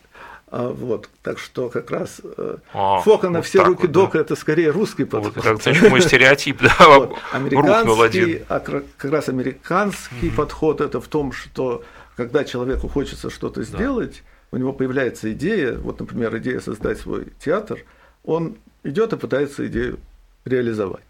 А, 0.48 0.70
вот, 0.70 1.10
так 1.22 1.38
что 1.38 1.68
как 1.70 1.92
раз 1.92 2.22
э, 2.24 2.58
а, 2.74 3.02
фока 3.02 3.30
на 3.30 3.40
вот 3.40 3.48
все 3.48 3.64
руки 3.64 3.88
вот, 3.88 3.92
дока 3.92 4.20
да. 4.20 4.22
это 4.22 4.36
скорее 4.38 4.70
русский 4.70 5.04
подход. 5.04 5.36
Вот, 5.36 5.68
это 5.68 5.90
мой 5.90 6.00
стереотип, 6.00 6.62
да, 6.62 6.76
вот. 6.80 7.18
Американский, 7.34 8.44
а 8.48 8.60
как 8.60 9.12
раз 9.12 9.28
американский 9.28 10.28
mm-hmm. 10.28 10.36
подход 10.36 10.80
это 10.80 11.02
в 11.02 11.08
том, 11.08 11.34
что 11.34 11.84
когда 12.16 12.46
человеку 12.46 12.88
хочется 12.88 13.32
что-то 13.32 13.64
сделать, 13.64 14.22
да. 14.24 14.58
у 14.58 14.58
него 14.58 14.72
появляется 14.72 15.34
идея, 15.34 15.76
вот, 15.76 16.00
например, 16.00 16.38
идея 16.38 16.60
создать 16.60 17.00
свой 17.00 17.34
театр, 17.44 17.80
он 18.24 18.56
идет 18.84 19.14
и 19.14 19.18
пытается 19.18 19.68
идею 19.68 20.00
реализовать 20.46 21.04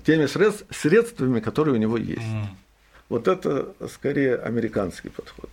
теми 0.00 0.26
средствами, 0.26 1.40
которые 1.40 1.74
у 1.74 1.78
него 1.78 1.96
есть. 1.96 2.22
Mm. 2.22 2.46
Вот 3.08 3.28
это 3.28 3.74
скорее 3.88 4.36
американский 4.36 5.10
подход. 5.10 5.50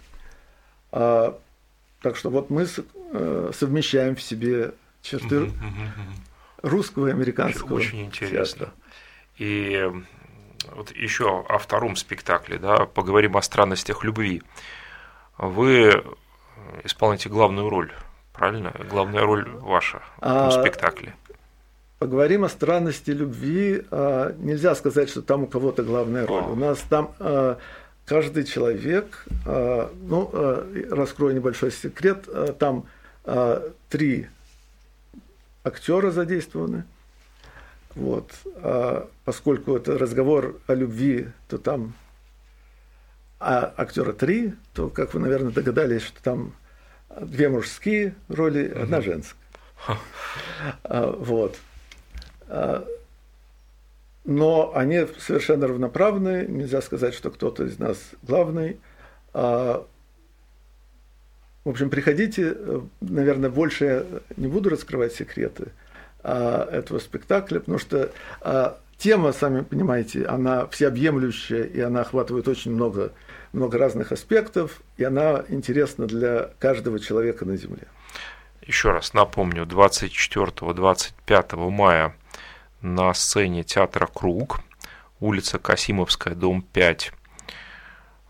А, 0.91 1.38
так 2.01 2.15
что 2.15 2.29
вот 2.29 2.49
мы 2.49 2.65
э, 3.12 3.51
совмещаем 3.53 4.15
в 4.15 4.21
себе 4.21 4.73
черты 5.01 5.36
mm-hmm, 5.36 5.51
mm-hmm. 5.51 6.69
русского 6.69 7.08
и 7.08 7.12
американского. 7.12 7.75
Очень 7.75 8.05
интересно. 8.05 8.67
Театра. 8.67 8.73
И 9.38 9.91
вот 10.71 10.95
еще 10.95 11.45
о 11.47 11.58
втором 11.58 11.95
спектакле, 11.95 12.58
да, 12.58 12.86
поговорим 12.86 13.36
о 13.36 13.41
странностях 13.41 14.03
любви. 14.03 14.41
Вы 15.38 16.03
исполняете 16.84 17.29
главную 17.29 17.69
роль, 17.69 17.91
правильно? 18.33 18.73
Главная 18.89 19.23
роль 19.23 19.47
ваша 19.49 20.01
в 20.17 20.19
этом 20.19 20.47
а, 20.47 20.51
спектакле. 20.51 21.15
Поговорим 21.99 22.43
о 22.43 22.49
странности 22.49 23.11
любви. 23.11 23.83
А, 23.91 24.33
нельзя 24.37 24.75
сказать, 24.75 25.09
что 25.09 25.21
там 25.21 25.43
у 25.43 25.47
кого-то 25.47 25.83
главная 25.83 26.25
роль. 26.25 26.43
У 26.43 26.55
нас 26.55 26.79
там 26.89 27.13
а, 27.19 27.57
каждый 28.05 28.45
человек, 28.45 29.25
а, 29.45 29.91
ну, 30.01 30.31
раскрою 30.89 31.35
небольшой 31.35 31.71
секрет, 31.71 32.27
там 32.57 32.85
три 33.89 34.27
актера 35.63 36.11
задействованы. 36.11 36.85
Вот. 37.95 38.31
А 38.63 39.09
поскольку 39.25 39.75
это 39.75 39.97
разговор 39.97 40.55
о 40.67 40.73
любви, 40.73 41.27
то 41.47 41.57
там 41.57 41.93
а 43.39 43.73
актера 43.77 44.11
три, 44.11 44.53
то, 44.73 44.89
как 44.89 45.13
вы, 45.13 45.21
наверное, 45.21 45.51
догадались, 45.51 46.01
что 46.01 46.21
там 46.21 46.53
две 47.09 47.49
мужские 47.49 48.15
роли, 48.27 48.67
одна 48.67 49.01
женская. 49.01 49.37
А, 50.83 51.11
вот. 51.11 51.57
А, 52.47 52.85
но 54.25 54.71
они 54.75 55.07
совершенно 55.17 55.67
равноправны. 55.67 56.45
Нельзя 56.47 56.81
сказать, 56.81 57.13
что 57.13 57.31
кто-то 57.31 57.65
из 57.65 57.79
нас 57.79 57.97
главный. 58.23 58.79
А, 59.33 59.85
в 61.63 61.69
общем, 61.69 61.89
приходите. 61.89 62.55
Наверное, 63.01 63.49
больше 63.49 63.85
я 63.85 64.05
не 64.37 64.47
буду 64.47 64.69
раскрывать 64.69 65.13
секреты 65.13 65.67
этого 66.21 66.99
спектакля, 66.99 67.59
потому 67.59 67.77
что 67.77 68.11
тема, 68.97 69.31
сами 69.31 69.61
понимаете, 69.61 70.25
она 70.25 70.67
всеобъемлющая, 70.67 71.63
и 71.63 71.79
она 71.79 72.01
охватывает 72.01 72.47
очень 72.47 72.71
много, 72.71 73.13
много 73.53 73.77
разных 73.77 74.12
аспектов, 74.12 74.81
и 74.97 75.03
она 75.03 75.43
интересна 75.49 76.07
для 76.07 76.49
каждого 76.59 76.99
человека 76.99 77.45
на 77.45 77.55
Земле. 77.57 77.83
Еще 78.62 78.91
раз 78.91 79.13
напомню, 79.13 79.63
24-25 79.63 81.69
мая 81.69 82.15
на 82.81 83.13
сцене 83.13 83.63
театра 83.63 84.07
«Круг», 84.07 84.62
улица 85.19 85.59
Касимовская, 85.59 86.33
дом 86.35 86.62
5, 86.62 87.13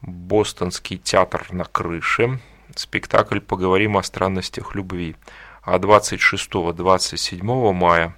Бостонский 0.01 0.97
театр 0.97 1.45
на 1.51 1.65
крыше, 1.65 2.39
спектакль 2.75 3.41
«Поговорим 3.41 3.97
о 3.97 4.03
странностях 4.03 4.75
любви». 4.75 5.15
А 5.62 5.77
26-27 5.77 7.73
мая 7.73 8.15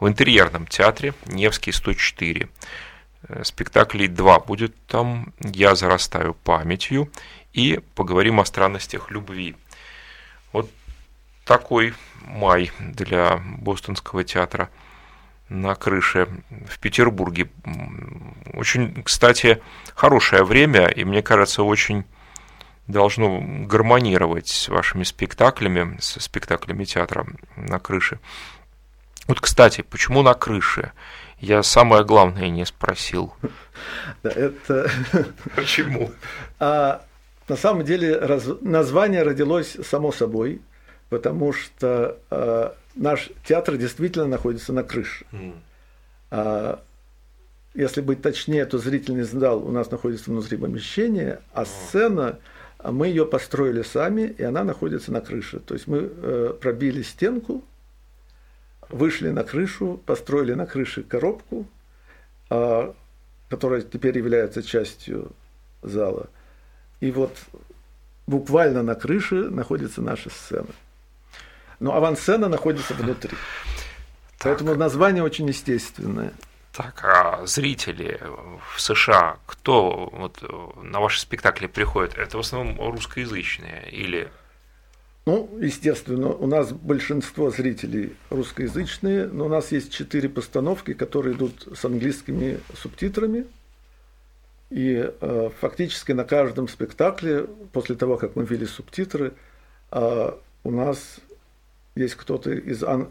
в 0.00 0.08
интерьерном 0.08 0.66
театре 0.66 1.12
Невский 1.26 1.72
104. 1.72 2.48
Э, 3.22 3.42
спектаклей 3.44 4.08
два 4.08 4.38
будет 4.38 4.74
там 4.86 5.32
«Я 5.40 5.74
зарастаю 5.74 6.34
памятью» 6.34 7.10
и 7.52 7.80
«Поговорим 7.94 8.40
о 8.40 8.44
странностях 8.44 9.10
любви». 9.10 9.56
Вот 10.52 10.70
такой 11.44 11.94
май 12.22 12.70
для 12.78 13.42
Бостонского 13.58 14.22
театра 14.24 14.70
на 15.48 15.74
крыше 15.74 16.28
в 16.68 16.78
Петербурге. 16.78 17.48
Очень, 18.52 19.02
кстати, 19.02 19.62
хорошее 19.94 20.44
время, 20.44 20.88
и 20.88 21.04
мне 21.04 21.22
кажется, 21.22 21.62
очень 21.62 22.04
должно 22.86 23.40
гармонировать 23.40 24.48
с 24.48 24.68
вашими 24.68 25.04
спектаклями, 25.04 25.98
со 26.00 26.20
спектаклями 26.20 26.84
театра 26.84 27.26
на 27.56 27.78
крыше. 27.78 28.18
Вот, 29.28 29.40
кстати, 29.40 29.82
почему 29.82 30.22
на 30.22 30.34
крыше? 30.34 30.92
Я 31.38 31.62
самое 31.62 32.02
главное 32.02 32.48
не 32.48 32.64
спросил. 32.64 33.34
Да, 34.22 34.30
это... 34.30 34.90
Почему? 35.54 36.10
А, 36.58 37.04
на 37.46 37.56
самом 37.56 37.84
деле 37.84 38.18
раз... 38.18 38.48
название 38.62 39.22
родилось 39.22 39.76
само 39.86 40.10
собой, 40.10 40.60
потому 41.10 41.52
что 41.52 42.18
а, 42.30 42.74
наш 42.96 43.28
театр 43.44 43.76
действительно 43.76 44.26
находится 44.26 44.72
на 44.72 44.82
крыше. 44.82 45.26
Mm. 45.30 45.52
А, 46.30 46.82
если 47.74 48.00
быть 48.00 48.22
точнее, 48.22 48.64
то 48.64 48.78
зрительный 48.78 49.22
зал 49.22 49.62
у 49.64 49.70
нас 49.70 49.90
находится 49.90 50.30
внутри 50.30 50.56
помещения, 50.56 51.40
а 51.52 51.66
сцена 51.66 52.38
мы 52.82 53.08
ее 53.08 53.26
построили 53.26 53.82
сами, 53.82 54.22
и 54.22 54.42
она 54.42 54.64
находится 54.64 55.12
на 55.12 55.20
крыше. 55.20 55.60
То 55.60 55.74
есть 55.74 55.86
мы 55.86 56.10
э, 56.10 56.54
пробили 56.60 57.02
стенку, 57.02 57.62
вышли 58.90 59.30
на 59.30 59.44
крышу, 59.44 60.00
построили 60.06 60.54
на 60.54 60.66
крыше 60.66 61.02
коробку, 61.02 61.66
а, 62.50 62.94
которая 63.48 63.82
теперь 63.82 64.16
является 64.16 64.62
частью 64.62 65.32
зала. 65.82 66.28
И 67.00 67.10
вот 67.10 67.36
буквально 68.26 68.82
на 68.82 68.94
крыше 68.94 69.34
находится 69.34 70.02
наша 70.02 70.30
сцена. 70.30 70.68
Но 71.80 71.94
авансцена 71.94 72.48
находится 72.48 72.94
внутри. 72.94 73.36
Так. 74.38 74.58
Поэтому 74.58 74.74
название 74.74 75.22
очень 75.22 75.46
естественное. 75.46 76.32
Так, 76.72 77.04
а 77.04 77.44
зрители 77.46 78.20
в 78.72 78.80
США, 78.80 79.38
кто 79.46 80.10
вот 80.12 80.42
на 80.82 81.00
ваши 81.00 81.20
спектакли 81.20 81.66
приходит, 81.66 82.16
это 82.16 82.36
в 82.36 82.40
основном 82.40 82.78
русскоязычные 82.78 83.90
или 83.90 84.30
ну, 85.28 85.58
естественно, 85.60 86.28
у 86.28 86.46
нас 86.46 86.72
большинство 86.72 87.50
зрителей 87.50 88.16
русскоязычные, 88.30 89.26
но 89.26 89.44
у 89.44 89.48
нас 89.50 89.72
есть 89.72 89.92
четыре 89.92 90.30
постановки, 90.30 90.94
которые 90.94 91.36
идут 91.36 91.68
с 91.76 91.84
английскими 91.84 92.60
субтитрами. 92.74 93.44
И 94.70 95.06
э, 95.20 95.50
фактически 95.60 96.12
на 96.12 96.24
каждом 96.24 96.66
спектакле, 96.66 97.46
после 97.74 97.94
того, 97.94 98.16
как 98.16 98.36
мы 98.36 98.46
ввели 98.46 98.64
субтитры, 98.64 99.34
э, 99.90 100.32
у 100.64 100.70
нас 100.70 101.20
есть 101.94 102.14
кто-то 102.14 102.50
из, 102.50 102.82
ан... 102.82 103.10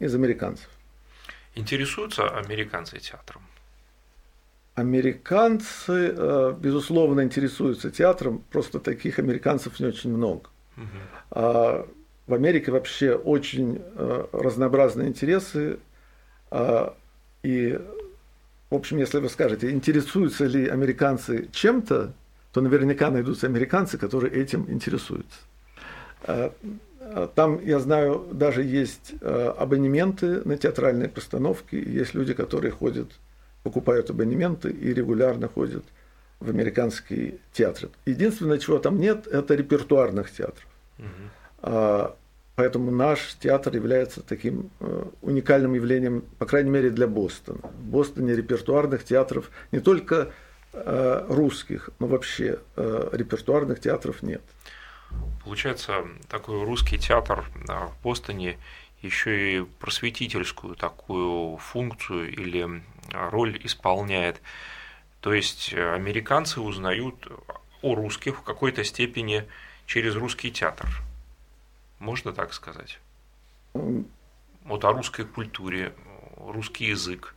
из 0.00 0.14
американцев. 0.16 0.68
Интересуются 1.54 2.28
американцы 2.28 2.98
театром? 2.98 3.42
Американцы, 4.74 6.12
э, 6.12 6.54
безусловно, 6.58 7.20
интересуются 7.20 7.92
театром, 7.92 8.42
просто 8.50 8.80
таких 8.80 9.20
американцев 9.20 9.78
не 9.78 9.86
очень 9.86 10.12
много. 10.12 10.50
А 11.30 11.86
в 12.26 12.34
Америке 12.34 12.70
вообще 12.70 13.14
очень 13.14 13.82
э, 13.94 14.24
разнообразные 14.32 15.08
интересы. 15.08 15.78
А, 16.50 16.96
и, 17.42 17.78
в 18.70 18.74
общем, 18.74 18.98
если 18.98 19.18
вы 19.18 19.28
скажете, 19.28 19.70
интересуются 19.70 20.44
ли 20.44 20.68
американцы 20.68 21.48
чем-то, 21.52 22.12
то 22.52 22.60
наверняка 22.60 23.10
найдутся 23.10 23.46
американцы, 23.46 23.98
которые 23.98 24.32
этим 24.32 24.70
интересуются. 24.70 25.38
А, 26.24 26.52
там, 27.34 27.60
я 27.64 27.80
знаю, 27.80 28.26
даже 28.30 28.62
есть 28.62 29.14
э, 29.20 29.54
абонементы 29.58 30.42
на 30.44 30.56
театральные 30.56 31.08
постановки, 31.08 31.74
есть 31.74 32.14
люди, 32.14 32.34
которые 32.34 32.70
ходят, 32.70 33.08
покупают 33.64 34.10
абонементы 34.10 34.70
и 34.70 34.94
регулярно 34.94 35.48
ходят 35.48 35.84
в 36.42 36.48
американский 36.50 37.40
театр. 37.52 37.90
Единственное, 38.06 38.58
чего 38.58 38.78
там 38.78 39.00
нет, 39.00 39.26
это 39.26 39.54
репертуарных 39.54 40.30
театров. 40.30 40.66
Угу. 40.98 42.14
Поэтому 42.54 42.90
наш 42.90 43.34
театр 43.40 43.74
является 43.74 44.22
таким 44.22 44.70
э, 44.80 45.04
уникальным 45.22 45.72
явлением, 45.72 46.22
по 46.38 46.44
крайней 46.44 46.70
мере, 46.70 46.90
для 46.90 47.06
Бостона. 47.06 47.60
В 47.62 47.84
Бостоне 47.84 48.36
репертуарных 48.36 49.04
театров 49.04 49.50
не 49.72 49.80
только 49.80 50.32
э, 50.72 51.26
русских, 51.28 51.88
но 51.98 52.06
вообще 52.08 52.58
э, 52.76 53.08
репертуарных 53.12 53.80
театров 53.80 54.22
нет. 54.22 54.42
Получается, 55.44 56.04
такой 56.28 56.62
русский 56.64 56.98
театр 56.98 57.44
в 57.66 58.02
Бостоне 58.04 58.58
еще 59.00 59.60
и 59.60 59.64
просветительскую 59.80 60.76
такую 60.76 61.56
функцию 61.56 62.30
или 62.30 62.82
роль 63.12 63.58
исполняет. 63.64 64.40
То 65.22 65.32
есть 65.32 65.72
американцы 65.72 66.60
узнают 66.60 67.28
о 67.80 67.94
русских 67.94 68.40
в 68.40 68.42
какой-то 68.42 68.84
степени 68.84 69.48
через 69.86 70.16
русский 70.16 70.50
театр. 70.50 70.86
Можно 72.00 72.32
так 72.32 72.52
сказать? 72.52 72.98
Вот 73.72 74.84
о 74.84 74.92
русской 74.92 75.24
культуре, 75.24 75.94
русский 76.36 76.86
язык. 76.86 77.34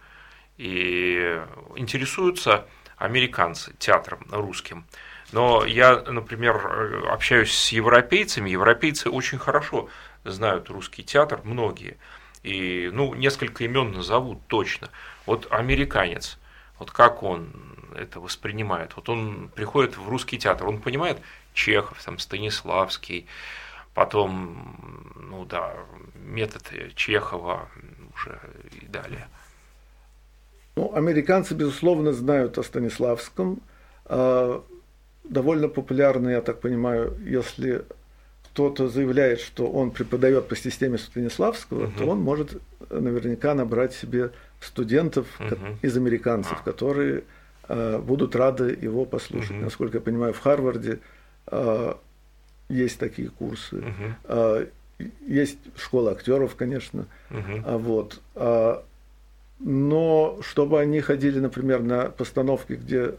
И 0.58 1.39
интересуются 1.76 2.65
американцы 2.98 3.74
театром 3.78 4.26
русским. 4.32 4.86
Но 5.32 5.63
я, 5.63 6.02
например, 6.02 7.06
общаюсь 7.12 7.54
с 7.54 7.71
европейцами. 7.71 8.50
Европейцы 8.50 9.10
очень 9.12 9.38
хорошо 9.38 9.89
знают 10.24 10.69
русский 10.69 11.04
театр, 11.04 11.41
многие. 11.43 11.98
И, 12.41 12.89
ну, 12.91 13.13
несколько 13.13 13.63
имен 13.63 13.91
назовут 13.91 14.39
точно. 14.48 14.89
Вот 15.26 15.48
американец, 15.52 16.39
вот 16.79 16.91
как 16.91 17.23
он 17.23 17.51
это 17.95 18.19
воспринимает? 18.19 18.95
Вот 18.95 19.09
он 19.09 19.49
приходит 19.53 19.97
в 19.97 20.07
русский 20.09 20.38
театр, 20.38 20.67
он 20.67 20.79
понимает, 20.79 21.17
Чехов, 21.53 22.03
там, 22.03 22.19
Станиславский, 22.19 23.27
потом, 23.93 25.13
ну 25.15 25.45
да, 25.45 25.73
метод 26.15 26.63
Чехова 26.95 27.69
уже 28.13 28.39
и 28.81 28.85
далее. 28.85 29.27
Ну, 30.75 30.93
американцы, 30.93 31.53
безусловно, 31.53 32.11
знают 32.11 32.57
о 32.57 32.63
Станиславском. 32.63 33.61
А, 34.05 34.61
довольно 35.23 35.69
популярно, 35.69 36.29
я 36.29 36.41
так 36.41 36.59
понимаю, 36.59 37.17
если 37.21 37.85
кто-то 38.55 38.87
заявляет, 38.87 39.41
что 39.41 39.67
он 39.67 39.91
преподает 39.91 40.47
по 40.47 40.55
системе 40.55 40.97
Станиславского, 40.97 41.87
угу. 41.87 41.93
то 41.97 42.05
он 42.05 42.19
может 42.21 42.61
наверняка 42.89 43.53
набрать 43.53 43.93
себе 43.93 44.31
студентов 44.61 45.27
угу. 45.41 45.57
из 45.81 45.97
американцев, 45.97 46.59
а. 46.61 46.63
которые 46.63 47.25
а, 47.67 47.99
будут 47.99 48.33
рады 48.33 48.77
его 48.81 49.03
послушать. 49.03 49.57
Угу. 49.57 49.59
Насколько 49.59 49.97
я 49.97 50.01
понимаю, 50.01 50.33
в 50.33 50.39
Харварде 50.39 50.99
а, 51.47 51.99
есть 52.69 52.97
такие 52.97 53.27
курсы. 53.27 53.75
Угу. 53.75 54.67
Есть 55.27 55.57
школа 55.75 56.11
актеров, 56.13 56.55
конечно. 56.55 57.07
Угу. 57.31 57.77
Вот. 57.79 58.21
но 59.59 60.39
чтобы 60.39 60.79
они 60.79 61.01
ходили, 61.01 61.39
например, 61.39 61.81
на 61.81 62.05
постановки, 62.05 62.73
где 62.73 63.15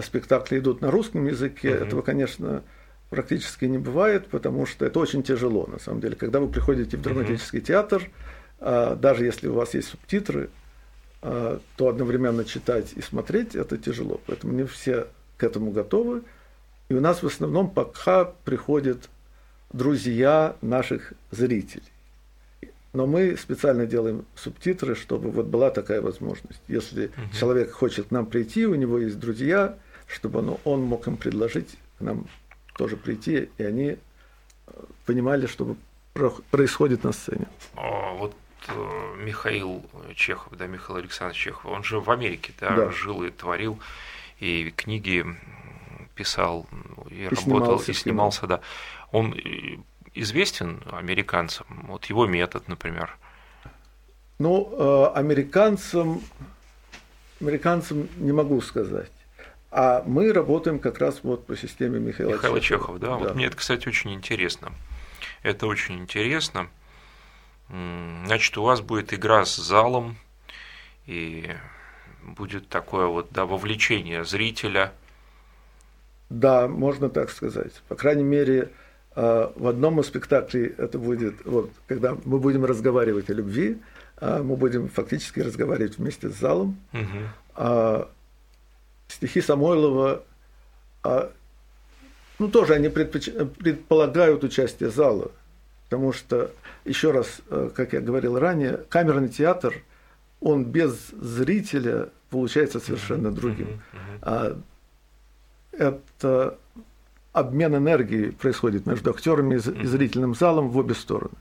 спектакли 0.00 0.58
идут 0.58 0.80
на 0.80 0.90
русском 0.90 1.24
языке, 1.26 1.68
mm-hmm. 1.68 1.86
этого, 1.86 2.02
конечно, 2.02 2.62
практически 3.12 3.66
не 3.66 3.76
бывает, 3.76 4.28
потому 4.28 4.64
что 4.64 4.86
это 4.86 4.98
очень 4.98 5.22
тяжело, 5.22 5.66
на 5.66 5.78
самом 5.78 6.00
деле. 6.00 6.16
Когда 6.16 6.40
вы 6.40 6.48
приходите 6.48 6.96
в 6.96 7.02
драматический 7.02 7.60
театр, 7.60 8.08
а, 8.58 8.96
даже 8.96 9.26
если 9.26 9.48
у 9.48 9.52
вас 9.52 9.74
есть 9.74 9.88
субтитры, 9.88 10.48
а, 11.20 11.60
то 11.76 11.88
одновременно 11.88 12.46
читать 12.46 12.94
и 12.96 13.02
смотреть 13.02 13.54
это 13.54 13.76
тяжело. 13.76 14.18
Поэтому 14.26 14.54
не 14.54 14.64
все 14.64 15.08
к 15.36 15.44
этому 15.44 15.72
готовы. 15.72 16.22
И 16.88 16.94
у 16.94 17.02
нас 17.02 17.22
в 17.22 17.26
основном 17.26 17.68
пока 17.68 18.24
приходят 18.24 19.10
друзья 19.74 20.56
наших 20.62 21.12
зрителей. 21.30 21.92
Но 22.94 23.06
мы 23.06 23.36
специально 23.36 23.84
делаем 23.84 24.24
субтитры, 24.36 24.94
чтобы 24.94 25.30
вот 25.30 25.46
была 25.46 25.70
такая 25.70 26.00
возможность. 26.00 26.62
Если 26.66 27.06
угу. 27.08 27.36
человек 27.38 27.72
хочет 27.72 28.06
к 28.06 28.10
нам 28.10 28.24
прийти, 28.24 28.66
у 28.66 28.74
него 28.74 28.98
есть 28.98 29.18
друзья, 29.18 29.76
чтобы 30.06 30.38
он, 30.38 30.56
он 30.64 30.82
мог 30.82 31.06
им 31.06 31.18
предложить 31.18 31.76
к 31.98 32.00
нам 32.00 32.26
тоже 32.74 32.96
прийти, 32.96 33.48
и 33.58 33.62
они 33.62 33.96
э, 34.66 34.72
понимали, 35.06 35.46
что 35.46 35.76
происходит 36.50 37.04
на 37.04 37.12
сцене. 37.12 37.46
А, 37.76 38.12
вот 38.14 38.34
э, 38.68 39.14
Михаил 39.18 39.84
Чехов, 40.14 40.52
да, 40.56 40.66
Михаил 40.66 40.98
Александрович 40.98 41.42
Чехов, 41.42 41.66
он 41.66 41.84
же 41.84 42.00
в 42.00 42.10
Америке, 42.10 42.52
да, 42.60 42.74
да. 42.74 42.90
жил 42.90 43.22
и 43.22 43.30
творил, 43.30 43.78
и 44.40 44.72
книги 44.76 45.24
писал, 46.14 46.66
и, 47.10 47.14
и 47.14 47.24
работал, 47.24 47.42
снимался, 47.42 47.90
и 47.90 47.94
снимался, 47.94 48.46
да. 48.46 48.60
Он 49.10 49.34
э, 49.34 49.78
известен 50.14 50.82
американцам? 50.90 51.66
Вот 51.88 52.06
его 52.06 52.26
метод, 52.26 52.68
например. 52.68 53.16
Ну, 54.38 55.12
американцам, 55.14 56.20
американцам 57.40 58.08
не 58.16 58.32
могу 58.32 58.60
сказать. 58.60 59.12
А 59.74 60.04
мы 60.06 60.34
работаем 60.34 60.78
как 60.78 60.98
раз 60.98 61.20
вот 61.22 61.46
по 61.46 61.56
системе 61.56 61.98
Михаила, 61.98 62.34
Михаила 62.34 62.60
Чехова. 62.60 62.98
Чехова 62.98 62.98
да? 62.98 63.06
да. 63.06 63.16
Вот 63.16 63.34
мне 63.34 63.46
это, 63.46 63.56
кстати, 63.56 63.88
очень 63.88 64.12
интересно. 64.12 64.70
Это 65.42 65.66
очень 65.66 65.98
интересно. 65.98 66.68
Значит, 67.68 68.56
у 68.58 68.64
вас 68.64 68.82
будет 68.82 69.14
игра 69.14 69.46
с 69.46 69.56
залом, 69.56 70.16
и 71.06 71.50
будет 72.22 72.68
такое 72.68 73.06
вот 73.06 73.28
да, 73.30 73.46
вовлечение 73.46 74.24
зрителя. 74.24 74.92
Да, 76.28 76.68
можно 76.68 77.08
так 77.08 77.30
сказать. 77.30 77.82
По 77.88 77.94
крайней 77.94 78.22
мере, 78.22 78.70
а, 79.14 79.52
в 79.56 79.66
одном 79.66 80.00
из 80.00 80.06
спектаклей 80.06 80.66
это 80.76 80.98
будет, 80.98 81.44
вот, 81.44 81.70
когда 81.86 82.16
мы 82.24 82.38
будем 82.38 82.64
разговаривать 82.64 83.30
о 83.30 83.34
любви, 83.34 83.78
а, 84.18 84.42
мы 84.42 84.56
будем 84.56 84.88
фактически 84.88 85.40
разговаривать 85.40 85.98
вместе 85.98 86.30
с 86.30 86.34
залом. 86.34 86.78
Угу. 86.92 88.06
Стихи 89.12 89.40
Самойлова, 89.42 90.22
ну, 92.38 92.48
тоже 92.48 92.74
они 92.74 92.88
предпоч... 92.88 93.28
предполагают 93.58 94.42
участие 94.42 94.90
зала, 94.90 95.30
потому 95.84 96.12
что, 96.12 96.50
еще 96.84 97.10
раз, 97.10 97.40
как 97.74 97.92
я 97.92 98.00
говорил 98.00 98.38
ранее, 98.38 98.78
камерный 98.88 99.28
театр, 99.28 99.74
он 100.40 100.64
без 100.64 101.08
зрителя 101.10 102.08
получается 102.30 102.80
совершенно 102.80 103.30
другим. 103.30 103.82
Это 105.72 106.58
обмен 107.32 107.76
энергией 107.76 108.32
происходит 108.32 108.86
между 108.86 109.10
актерами 109.10 109.56
и 109.56 109.86
зрительным 109.86 110.34
залом 110.34 110.70
в 110.70 110.78
обе 110.78 110.94
стороны. 110.94 111.34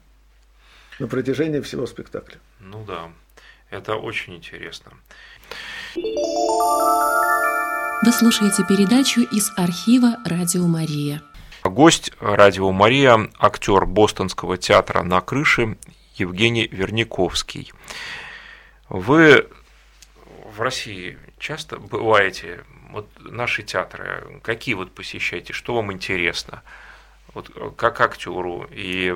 На 1.00 1.08
протяжении 1.08 1.62
всего 1.62 1.88
спектакля. 1.88 2.38
Ну 2.60 2.84
да, 2.86 3.10
это 3.70 3.96
очень 3.96 4.36
интересно. 4.36 4.92
Вы 8.04 8.12
слушаете 8.12 8.64
передачу 8.68 9.22
из 9.22 9.52
архива 9.58 10.18
«Радио 10.26 10.66
Мария». 10.66 11.22
Гость 11.64 12.12
«Радио 12.20 12.72
Мария»– 12.72 13.30
актер 13.40 13.86
Бостонского 13.86 14.58
театра 14.58 15.04
«На 15.04 15.22
крыше» 15.22 15.78
Евгений 16.16 16.68
Верняковский. 16.68 17.72
Вы 18.90 19.48
в 20.46 20.62
России 20.62 21.20
часто 21.38 21.78
бываете 21.78 22.66
вот 22.90 23.08
наши 23.20 23.62
театры, 23.62 24.42
какие 24.42 24.74
вот 24.74 24.92
посещаете, 24.96 25.54
что 25.54 25.76
вам 25.76 25.94
интересно? 25.94 26.64
Вот 27.36 27.52
как 27.78 28.02
актеру 28.02 28.68
и 28.72 29.14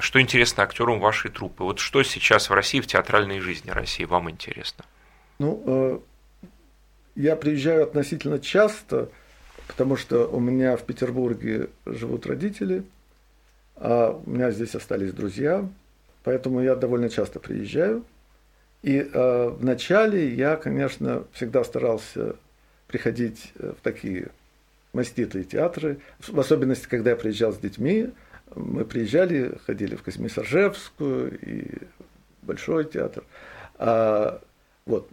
что 0.00 0.22
интересно 0.22 0.62
актерам 0.62 1.00
вашей 1.00 1.30
труппы? 1.30 1.64
Вот 1.64 1.80
что 1.80 2.02
сейчас 2.02 2.48
в 2.48 2.54
России, 2.54 2.80
в 2.80 2.86
театральной 2.86 3.40
жизни 3.40 3.68
России 3.68 4.04
вам 4.04 4.30
интересно? 4.30 4.86
Ну, 5.38 5.62
э, 5.66 5.98
я 7.14 7.36
приезжаю 7.36 7.84
относительно 7.84 8.38
часто, 8.38 9.08
потому 9.68 9.96
что 9.96 10.26
у 10.26 10.40
меня 10.40 10.76
в 10.76 10.82
Петербурге 10.82 11.68
живут 11.86 12.26
родители, 12.26 12.84
а 13.76 14.20
у 14.24 14.30
меня 14.30 14.50
здесь 14.50 14.74
остались 14.74 15.12
друзья, 15.12 15.68
поэтому 16.24 16.60
я 16.60 16.76
довольно 16.76 17.08
часто 17.08 17.40
приезжаю. 17.40 18.04
И 18.82 18.98
э, 18.98 19.48
вначале 19.48 20.34
я, 20.34 20.56
конечно, 20.56 21.24
всегда 21.32 21.62
старался 21.62 22.34
приходить 22.88 23.52
э, 23.56 23.72
в 23.78 23.82
такие 23.82 24.28
маститые 24.92 25.44
театры, 25.44 25.98
в 26.18 26.38
особенности, 26.38 26.86
когда 26.88 27.10
я 27.10 27.16
приезжал 27.16 27.52
с 27.52 27.58
детьми, 27.58 28.10
мы 28.54 28.84
приезжали, 28.84 29.58
ходили 29.66 29.96
в 29.96 30.02
Космисаржевскую 30.02 31.38
и 31.40 31.66
Большой 32.42 32.84
театр. 32.84 33.22
А, 33.76 34.40
вот, 34.84 35.08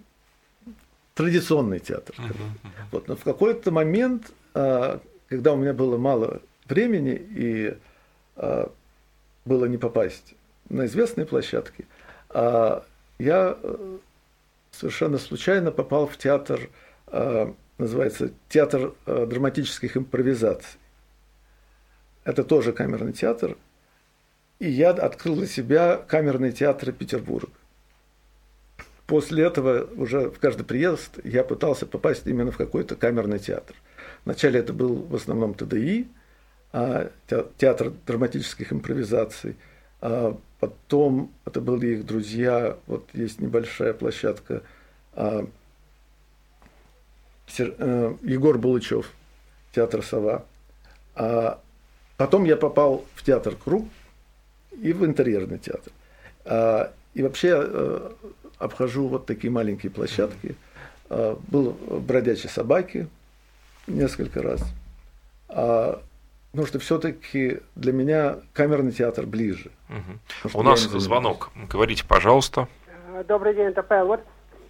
традиционный 1.20 1.80
театр. 1.80 2.16
Uh-huh, 2.18 2.32
uh-huh. 2.32 2.70
Вот, 2.92 3.08
но 3.10 3.18
в 3.18 3.24
какой-то 3.26 3.72
момент, 3.72 4.32
а, 4.54 5.02
когда 5.28 5.52
у 5.52 5.58
меня 5.58 5.74
было 5.74 5.98
мало 5.98 6.42
времени 6.66 7.12
и 7.14 7.78
а, 8.38 8.72
было 9.44 9.66
не 9.66 9.78
попасть 9.78 10.34
на 10.70 10.86
известные 10.86 11.26
площадки, 11.26 11.88
а, 12.30 12.86
я 13.18 13.58
э, 13.62 13.98
совершенно 14.72 15.18
случайно 15.18 15.72
попал 15.72 16.08
в 16.08 16.16
театр 16.18 16.70
называется 17.78 18.32
«Театр 18.48 18.94
э, 19.06 19.26
драматических 19.26 19.98
импровизаций». 19.98 20.80
Это 22.24 22.44
тоже 22.44 22.72
камерный 22.72 23.12
театр. 23.14 23.58
И 24.60 24.70
я 24.70 24.92
открыл 24.92 25.36
для 25.36 25.48
себя 25.48 25.98
камерный 25.98 26.52
театр 26.54 26.94
Петербурга. 26.94 27.52
После 29.10 29.44
этого 29.44 29.90
уже 29.96 30.30
в 30.30 30.38
каждый 30.38 30.66
приезд 30.66 31.18
я 31.24 31.44
пытался 31.44 31.88
попасть 31.88 32.28
именно 32.28 32.52
в 32.52 32.58
какой-то 32.58 32.96
камерный 32.96 33.40
театр. 33.40 33.76
Вначале 34.24 34.60
это 34.60 34.72
был 34.72 34.98
в 34.98 35.16
основном 35.16 35.56
ТДИ, 35.56 36.08
а, 36.72 37.10
театр 37.58 37.92
драматических 38.06 38.72
импровизаций. 38.72 39.56
А 40.00 40.38
потом 40.60 41.32
это 41.44 41.60
были 41.60 41.96
их 41.96 42.06
друзья, 42.06 42.78
вот 42.86 43.10
есть 43.14 43.42
небольшая 43.42 43.94
площадка 43.94 44.62
а, 45.14 45.48
Э, 47.58 48.14
Егор 48.22 48.60
Булычев, 48.60 49.12
театр 49.74 50.04
«Сова». 50.04 50.46
Потом 52.16 52.44
я 52.46 52.56
попал 52.56 53.06
в 53.16 53.24
театр 53.24 53.56
«Круг» 53.56 53.88
и 54.80 54.94
в 54.94 55.04
интерьерный 55.04 55.58
театр. 55.58 55.92
И 57.16 57.24
вообще 57.24 57.56
э, 57.60 58.12
обхожу 58.60 59.08
вот 59.08 59.26
такие 59.26 59.52
маленькие 59.52 59.92
площадки. 59.92 60.56
А, 61.10 61.38
был 61.48 61.78
«Бродячие 61.90 62.52
собаки» 62.52 63.08
несколько 63.88 64.44
раз. 64.44 64.62
А, 65.48 66.02
потому 66.52 66.68
что 66.68 66.80
все-таки 66.80 67.60
для 67.76 67.94
меня 67.94 68.36
камерный 68.54 68.92
театр 68.92 69.26
ближе. 69.26 69.72
Угу. 69.90 70.60
У 70.60 70.64
нас 70.64 70.82
звонок. 70.82 71.50
Говорите, 71.70 72.06
пожалуйста. 72.08 72.68
Добрый 73.28 73.56
день, 73.56 73.68
это 73.68 73.82
Павел. 73.82 74.08
Вот 74.08 74.22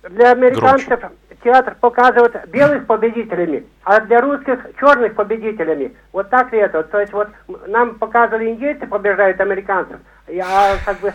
для 0.04 0.32
американцев 0.32 0.88
Громче. 0.88 1.16
театр 1.44 1.76
показывает 1.80 2.50
белых 2.50 2.88
победителями, 2.88 3.66
а 3.84 4.00
для 4.00 4.22
русских 4.22 4.60
черных 4.80 5.16
победителями. 5.16 5.94
Вот 6.14 6.30
так 6.30 6.54
ли 6.54 6.60
это? 6.60 6.84
То 6.84 7.02
есть 7.02 7.12
вот 7.12 7.28
нам 7.68 7.96
показывали 7.96 8.50
индейцы 8.52 8.88
побеждают 8.88 9.42
американцев, 9.42 10.00
а 10.38 10.78
как 10.86 11.00
бы 11.00 11.14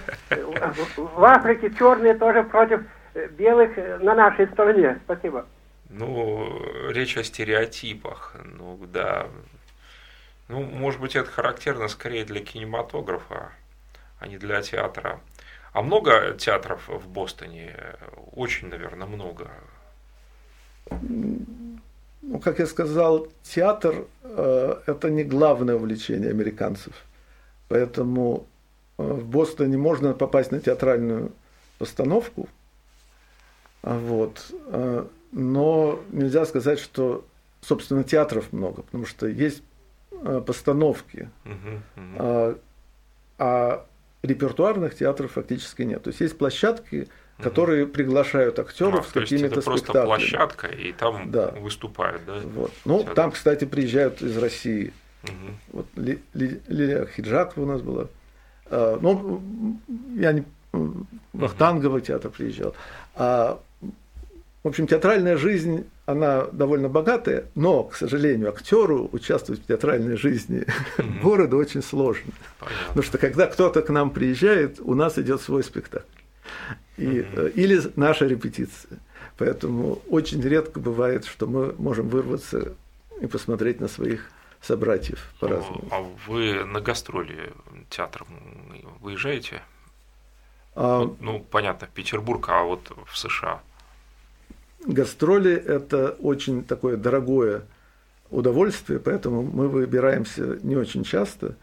в 0.96 1.24
Африке 1.24 1.72
черные 1.78 2.14
тоже 2.14 2.42
против 2.42 2.80
белых 3.32 3.76
на 4.00 4.14
нашей 4.14 4.46
стороне. 4.48 4.98
Спасибо. 5.04 5.46
Ну, 5.90 6.60
речь 6.90 7.16
о 7.16 7.22
стереотипах. 7.22 8.34
Ну, 8.44 8.78
да. 8.92 9.28
Ну, 10.48 10.62
может 10.62 11.00
быть, 11.00 11.16
это 11.16 11.30
характерно 11.30 11.88
скорее 11.88 12.24
для 12.24 12.40
кинематографа, 12.40 13.52
а 14.18 14.26
не 14.26 14.36
для 14.36 14.60
театра. 14.62 15.20
А 15.72 15.82
много 15.82 16.34
театров 16.38 16.88
в 16.88 17.08
Бостоне? 17.08 17.74
Очень, 18.32 18.68
наверное, 18.68 19.06
много. 19.06 19.50
Ну, 22.26 22.38
как 22.42 22.58
я 22.58 22.66
сказал, 22.66 23.28
театр 23.42 24.06
э,– 24.22 24.76
это 24.86 25.10
не 25.10 25.24
главное 25.24 25.74
увлечение 25.74 26.30
американцев. 26.30 26.94
Поэтому 27.68 28.46
э, 28.46 28.53
в 28.96 29.24
Бостоне 29.24 29.76
можно 29.76 30.12
попасть 30.12 30.52
на 30.52 30.60
театральную 30.60 31.32
постановку, 31.78 32.48
Вот. 33.82 34.52
Но 35.32 36.00
нельзя 36.12 36.46
сказать, 36.46 36.78
что, 36.78 37.24
собственно, 37.60 38.04
театров 38.04 38.52
много, 38.52 38.82
потому 38.82 39.04
что 39.04 39.26
есть 39.26 39.62
постановки, 40.46 41.28
а, 42.16 42.56
а 43.38 43.86
репертуарных 44.22 44.94
театров 44.94 45.32
фактически 45.32 45.82
нет. 45.82 46.02
То 46.02 46.08
есть 46.08 46.20
есть 46.20 46.38
площадки, 46.38 47.08
которые 47.38 47.86
приглашают 47.86 48.58
актеров 48.58 49.06
а, 49.06 49.08
с 49.08 49.12
какими-то 49.12 49.60
спектаклями. 49.60 49.64
просто 49.64 50.04
площадка, 50.04 50.66
и 50.68 50.92
там 50.92 51.30
да. 51.30 51.50
выступают, 51.50 52.24
да? 52.24 52.40
Вот. 52.44 52.72
Ну, 52.84 52.98
театр. 53.00 53.14
там, 53.14 53.32
кстати, 53.32 53.64
приезжают 53.64 54.22
из 54.22 54.36
России. 54.38 54.92
Угу. 55.24 55.32
Вот 55.72 55.86
Лилия 55.96 57.06
Хиджакова 57.06 57.64
у 57.64 57.66
нас 57.66 57.82
была. 57.82 58.08
А, 58.66 58.98
ну, 59.00 59.42
я 60.16 60.32
не 60.32 60.44
Вахтанговый 61.32 62.00
театр 62.00 62.30
приезжал. 62.30 62.74
А, 63.14 63.60
в 64.62 64.68
общем, 64.68 64.86
театральная 64.86 65.36
жизнь, 65.36 65.84
она 66.06 66.46
довольно 66.52 66.88
богатая, 66.88 67.44
но, 67.54 67.84
к 67.84 67.96
сожалению, 67.96 68.48
актеру 68.48 69.10
участвовать 69.12 69.62
в 69.62 69.66
театральной 69.66 70.16
жизни 70.16 70.64
mm 70.96 71.20
города 71.22 71.56
очень 71.56 71.82
сложно. 71.82 72.32
Понятно. 72.58 72.86
Потому 72.88 73.02
что 73.02 73.18
когда 73.18 73.46
кто-то 73.46 73.82
к 73.82 73.90
нам 73.90 74.10
приезжает, 74.10 74.80
у 74.80 74.94
нас 74.94 75.18
идет 75.18 75.42
свой 75.42 75.64
спектакль. 75.64 76.06
И, 76.96 77.04
mm 77.04 77.52
Или 77.52 77.82
наша 77.96 78.26
репетиция. 78.26 78.98
Поэтому 79.36 80.00
очень 80.08 80.40
редко 80.40 80.80
бывает, 80.80 81.26
что 81.26 81.46
мы 81.46 81.74
можем 81.76 82.08
вырваться 82.08 82.72
и 83.20 83.26
посмотреть 83.26 83.80
на 83.80 83.88
своих 83.88 84.30
собратьев 84.66 85.32
по-разному. 85.40 85.88
А 85.90 86.00
вы 86.26 86.64
на 86.64 86.80
гастроли 86.80 87.52
театром 87.90 88.28
выезжаете? 89.00 89.62
А, 90.74 91.00
ну, 91.00 91.16
ну, 91.20 91.46
понятно, 91.50 91.86
в 91.86 91.90
Петербург, 91.90 92.48
а 92.48 92.62
вот 92.62 92.90
в 93.06 93.18
США. 93.18 93.60
Гастроли– 94.86 95.52
это 95.66 96.10
очень 96.20 96.64
такое 96.64 96.96
дорогое 96.96 97.62
удовольствие, 98.30 98.98
поэтому 98.98 99.42
мы 99.42 99.68
выбираемся 99.68 100.58
не 100.62 100.76
очень 100.76 101.04
часто. 101.04 101.56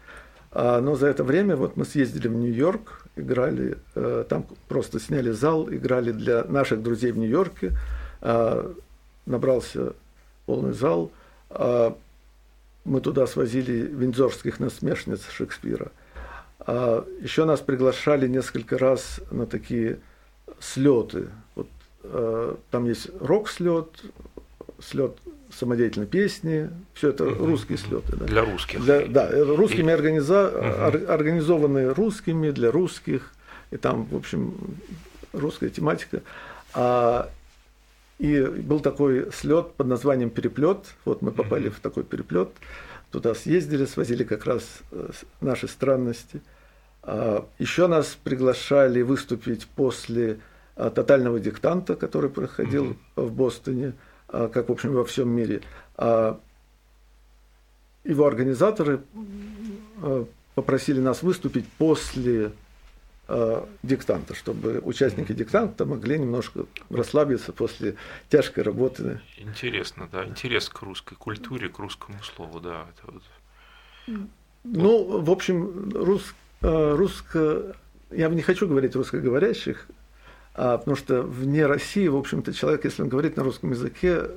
А, 0.50 0.80
но 0.80 0.94
за 0.96 1.08
это 1.08 1.24
время 1.24 1.56
вот 1.56 1.76
мы 1.76 1.84
съездили 1.84 2.28
в 2.28 2.34
Нью-Йорк, 2.34 3.06
играли, 3.16 3.78
э, 3.94 4.24
там 4.28 4.46
просто 4.68 4.98
сняли 4.98 5.30
зал, 5.30 5.68
играли 5.70 6.12
для 6.12 6.44
наших 6.44 6.82
друзей 6.82 7.12
в 7.12 7.18
Нью-Йорке, 7.18 7.72
а, 8.20 8.72
набрался 9.26 9.92
полный 10.46 10.72
зал. 10.72 11.10
Мы 12.84 13.00
туда 13.00 13.26
свозили 13.26 13.72
виндзорских 13.72 14.60
насмешниц 14.60 15.22
Шекспира– 15.30 15.90
а 16.66 17.04
еще 17.20 17.44
нас 17.44 17.60
приглашали 17.60 18.28
несколько 18.28 18.78
раз 18.78 19.20
на 19.30 19.46
такие 19.46 19.98
слеты. 20.60 21.28
Вот, 21.54 21.68
э, 22.04 22.54
там 22.70 22.86
есть 22.86 23.08
рок-слет, 23.20 23.88
слет 24.80 25.16
самодеятельной 25.50 26.06
песни, 26.06 26.70
все 26.94 27.08
это 27.10 27.24
угу, 27.24 27.46
русские 27.46 27.78
слеты. 27.78 28.16
Да. 28.16 28.26
Для 28.26 28.44
русских. 28.44 28.80
Для, 28.80 29.06
да, 29.06 29.28
русскими 29.30 29.90
и... 29.90 29.94
организа... 29.94 30.48
угу. 30.48 31.12
организованные 31.12 31.92
русскими, 31.92 32.50
для 32.50 32.70
русских, 32.70 33.32
и 33.70 33.76
там, 33.76 34.04
в 34.04 34.16
общем, 34.16 34.54
русская 35.32 35.68
тематика. 35.68 36.22
А, 36.74 37.28
и 38.22 38.40
был 38.40 38.78
такой 38.78 39.32
слет 39.32 39.72
под 39.72 39.88
названием 39.88 40.30
переплет. 40.30 40.94
Вот 41.04 41.22
мы 41.22 41.32
попали 41.32 41.70
в 41.70 41.80
такой 41.80 42.04
переплет. 42.04 42.50
Туда 43.10 43.34
съездили, 43.34 43.84
свозили 43.84 44.22
как 44.22 44.46
раз 44.46 44.62
э, 44.92 45.10
наши 45.40 45.66
странности. 45.66 46.40
А, 47.02 47.44
Еще 47.58 47.88
нас 47.88 48.16
приглашали 48.22 49.02
выступить 49.02 49.66
после 49.66 50.38
а, 50.76 50.90
тотального 50.90 51.40
диктанта, 51.40 51.96
который 51.96 52.30
проходил 52.30 52.96
в 53.16 53.32
Бостоне, 53.32 53.94
а, 54.28 54.46
как, 54.46 54.68
в 54.68 54.72
общем, 54.72 54.92
во 54.92 55.04
всем 55.04 55.28
мире. 55.28 55.60
Его 58.04 58.26
организаторы 58.26 59.00
попросили 60.54 61.00
нас 61.00 61.22
выступить 61.22 61.66
после 61.76 62.52
диктанта, 63.82 64.34
чтобы 64.34 64.80
участники 64.84 65.32
диктанта 65.32 65.86
могли 65.86 66.18
немножко 66.18 66.66
расслабиться 66.90 67.52
после 67.52 67.96
тяжкой 68.28 68.64
работы. 68.64 69.20
Интересно, 69.38 70.08
да, 70.12 70.26
интерес 70.26 70.68
к 70.68 70.82
русской 70.82 71.14
культуре, 71.14 71.68
к 71.68 71.78
русскому 71.78 72.22
слову, 72.22 72.60
да. 72.60 72.86
Это 72.90 73.12
вот... 73.12 73.22
Ну, 74.64 75.20
в 75.20 75.30
общем, 75.30 75.90
рус, 75.94 76.34
Э, 76.62 76.94
русско... 76.94 77.74
Я 78.10 78.28
не 78.28 78.42
хочу 78.42 78.68
говорить 78.68 78.94
русскоговорящих, 78.94 79.86
а, 80.54 80.76
потому 80.76 80.96
что 80.96 81.22
вне 81.22 81.66
России, 81.66 82.06
в 82.08 82.16
общем-то, 82.16 82.52
человек, 82.52 82.84
если 82.84 83.02
он 83.02 83.08
говорит 83.08 83.38
на 83.38 83.42
русском 83.42 83.70
языке, 83.70 84.32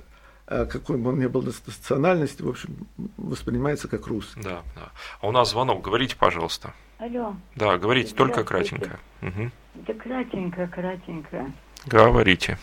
э, 0.47 0.65
какой 0.65 0.97
бы 0.97 1.09
он 1.09 1.19
ни 1.19 1.27
был 1.27 1.41
национальности, 1.41 2.41
в 2.41 2.47
общем, 2.47 2.87
воспринимается 3.17 3.87
как 3.89 4.07
русский. 4.07 4.41
Да, 4.41 4.63
да. 4.75 4.91
А 5.19 5.27
у 5.27 5.31
нас 5.31 5.51
звонок, 5.51 5.83
говорите, 5.83 6.15
пожалуйста. 6.15 6.73
Алло. 6.97 7.35
Да, 7.55 7.77
говорите, 7.77 8.15
только 8.15 8.43
кратенько. 8.43 8.99
Угу. 9.21 9.51
Да 9.87 9.93
кратенько, 9.93 10.67
кратенько. 10.67 11.51
Говорите. 11.85 12.57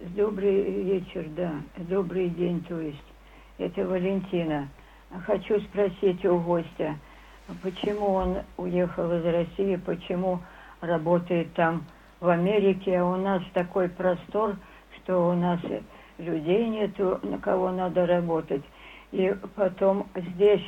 Добрый 0.00 0.82
вечер, 0.82 1.26
да. 1.36 1.54
Добрый 1.76 2.28
день, 2.28 2.64
то 2.68 2.80
есть. 2.80 3.04
Это 3.58 3.86
Валентина. 3.86 4.68
Хочу 5.26 5.60
спросить 5.60 6.24
у 6.24 6.38
гостя– 6.38 6.98
почему 7.62 8.12
он 8.12 8.38
уехал 8.56 9.12
из 9.12 9.24
России, 9.24 9.76
почему 9.76 10.40
работает 10.80 11.52
там 11.54 11.84
в 12.20 12.28
Америке, 12.28 12.98
а 12.98 13.04
у 13.04 13.16
нас 13.16 13.42
такой 13.52 13.88
простор, 13.88 14.56
что 14.96 15.28
у 15.30 15.34
нас 15.34 15.60
людей 16.18 16.68
нету, 16.68 17.18
на 17.22 17.38
кого 17.38 17.70
надо 17.70 18.06
работать. 18.06 18.62
И 19.10 19.34
потом 19.54 20.06
здесь 20.14 20.62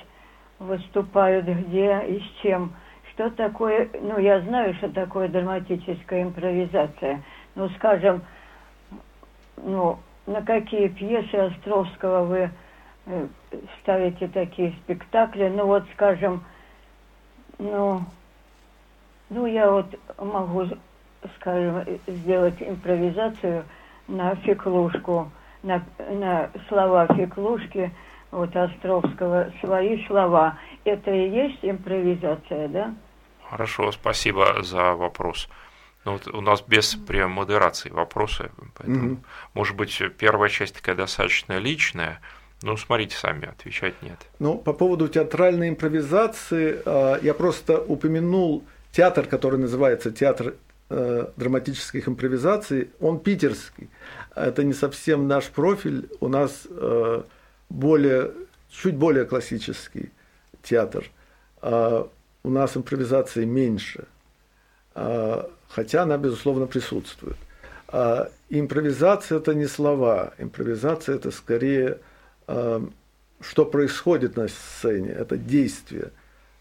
выступают 0.65 1.47
где 1.47 2.01
и 2.09 2.21
с 2.21 2.43
чем. 2.43 2.73
Что 3.13 3.31
такое, 3.31 3.89
ну 4.01 4.19
я 4.19 4.41
знаю, 4.41 4.75
что 4.75 4.89
такое 4.89 5.29
драматическая 5.29 6.25
импровизация. 6.25 7.23
Ну, 7.55 7.69
скажем, 7.71 8.23
ну, 9.57 9.99
на 10.27 10.43
какие 10.43 10.89
пьесы 10.89 11.35
Островского 11.35 12.25
вы 12.25 12.51
э, 13.07 13.27
ставите 13.81 14.27
такие 14.29 14.73
спектакли? 14.83 15.49
Ну, 15.49 15.67
вот, 15.67 15.85
скажем, 15.95 16.45
ну, 17.59 18.03
ну, 19.31 19.47
я 19.47 19.71
вот 19.71 19.87
могу, 20.19 20.67
скажем, 21.37 21.85
сделать 22.07 22.61
импровизацию 22.61 23.65
на 24.09 24.35
феклушку, 24.37 25.31
на, 25.63 25.83
на 26.11 26.51
слова 26.69 27.07
феклушки, 27.07 27.93
вот 28.35 28.55
Островского, 28.55 29.53
свои 29.61 30.05
слова. 30.07 30.59
Это 30.85 31.11
и 31.11 31.31
есть 31.31 31.59
импровизация, 31.63 32.69
да? 32.69 32.95
Хорошо, 33.49 33.93
спасибо 33.93 34.63
за 34.63 34.95
вопрос. 34.95 35.49
Ну, 36.05 36.13
вот 36.13 36.27
у 36.29 36.41
нас 36.41 36.63
без 36.63 36.95
премодерации 36.97 37.91
вопросы, 37.91 38.51
поэтому, 38.75 39.15
mm-hmm. 39.15 39.25
может 39.55 39.77
быть, 39.77 40.03
первая 40.19 40.51
часть 40.51 40.75
такая 40.75 40.95
достаточно 40.95 41.59
личная, 41.59 42.21
ну, 42.63 42.77
смотрите 42.77 43.17
сами, 43.17 43.49
отвечать 43.49 43.95
нет. 44.03 44.19
Ну, 44.39 44.59
по 44.59 44.73
поводу 44.73 45.09
театральной 45.09 45.71
импровизации, 45.71 46.81
а, 46.85 47.19
я 47.23 47.33
просто 47.33 47.81
упомянул 47.81 48.65
театр, 48.93 49.27
который 49.27 49.59
называется 49.59 50.11
театр 50.13 50.55
э, 50.89 51.27
драматических 51.37 52.09
импровизаций, 52.09 52.91
он 53.01 53.19
питерский. 53.19 53.91
Это 54.35 54.63
не 54.63 54.73
совсем 54.73 55.27
наш 55.27 55.47
профиль, 55.47 56.09
у 56.21 56.29
нас 56.29 56.67
э, 56.71 57.23
более, 57.69 58.33
чуть 58.71 58.97
более 58.97 59.25
классический 59.25 60.11
театр. 60.63 61.11
А, 61.61 62.09
у 62.43 62.51
нас 62.51 62.77
импровизации 62.77 63.45
меньше, 63.45 64.05
а, 64.95 65.51
хотя 65.69 66.03
она, 66.03 66.19
безусловно, 66.19 66.67
присутствует. 66.67 67.37
Импровизация– 68.49 69.39
это 69.41 69.55
не 69.55 69.67
слова, 69.67 70.35
импровизация– 70.39 71.15
это 71.17 71.31
скорее– 71.31 71.99
что 73.41 73.65
происходит 73.65 74.37
на 74.37 74.49
сцене, 74.49 75.11
это 75.11 75.37
действие. 75.37 76.11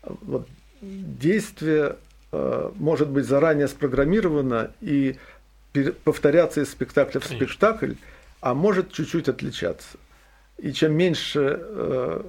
Вот 0.03 0.47
действие 0.81 1.95
может 2.31 3.09
быть 3.09 3.25
заранее 3.25 3.67
спрограммировано 3.67 4.71
и 4.81 5.17
повторяться 6.03 6.61
из 6.61 6.71
спектакля 6.71 7.19
в 7.19 7.25
спектакль, 7.25 7.93
а 8.41 8.53
может 8.53 8.91
чуть-чуть 8.91 9.29
отличаться. 9.29 9.97
И 10.57 10.71
чем 10.71 10.93
меньше 10.95 11.59
э, 11.61 12.23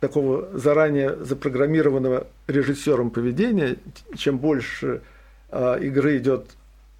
такого 0.00 0.48
заранее 0.58 1.16
запрограммированного 1.24 2.26
режиссером 2.46 3.10
поведения, 3.10 3.76
чем 4.16 4.38
больше 4.38 5.02
э, 5.50 5.78
игры 5.82 6.18
идет 6.18 6.46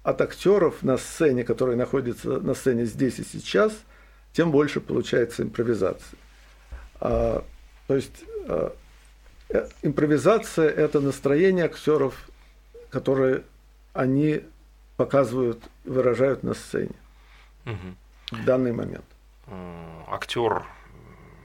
от 0.03 0.21
актеров 0.21 0.81
на 0.83 0.97
сцене, 0.97 1.43
которые 1.43 1.77
находятся 1.77 2.39
на 2.39 2.53
сцене 2.53 2.85
здесь 2.85 3.19
и 3.19 3.23
сейчас– 3.23 3.73
тем 4.33 4.51
больше 4.51 4.79
получается 4.79 5.43
импровизация. 5.43 6.17
А, 6.99 7.43
то 7.87 7.95
есть 7.95 8.23
а, 8.47 8.73
э, 9.49 9.67
импровизация– 9.81 10.69
это 10.69 10.99
настроение 10.99 11.65
актеров, 11.65 12.29
которые 12.89 13.43
они 13.93 14.41
показывают, 14.97 15.61
выражают 15.83 16.43
на 16.43 16.53
сцене 16.53 16.95
Угу. 17.65 18.39
в 18.41 18.45
данный 18.45 18.71
момент. 18.71 19.05
Актер 20.07 20.65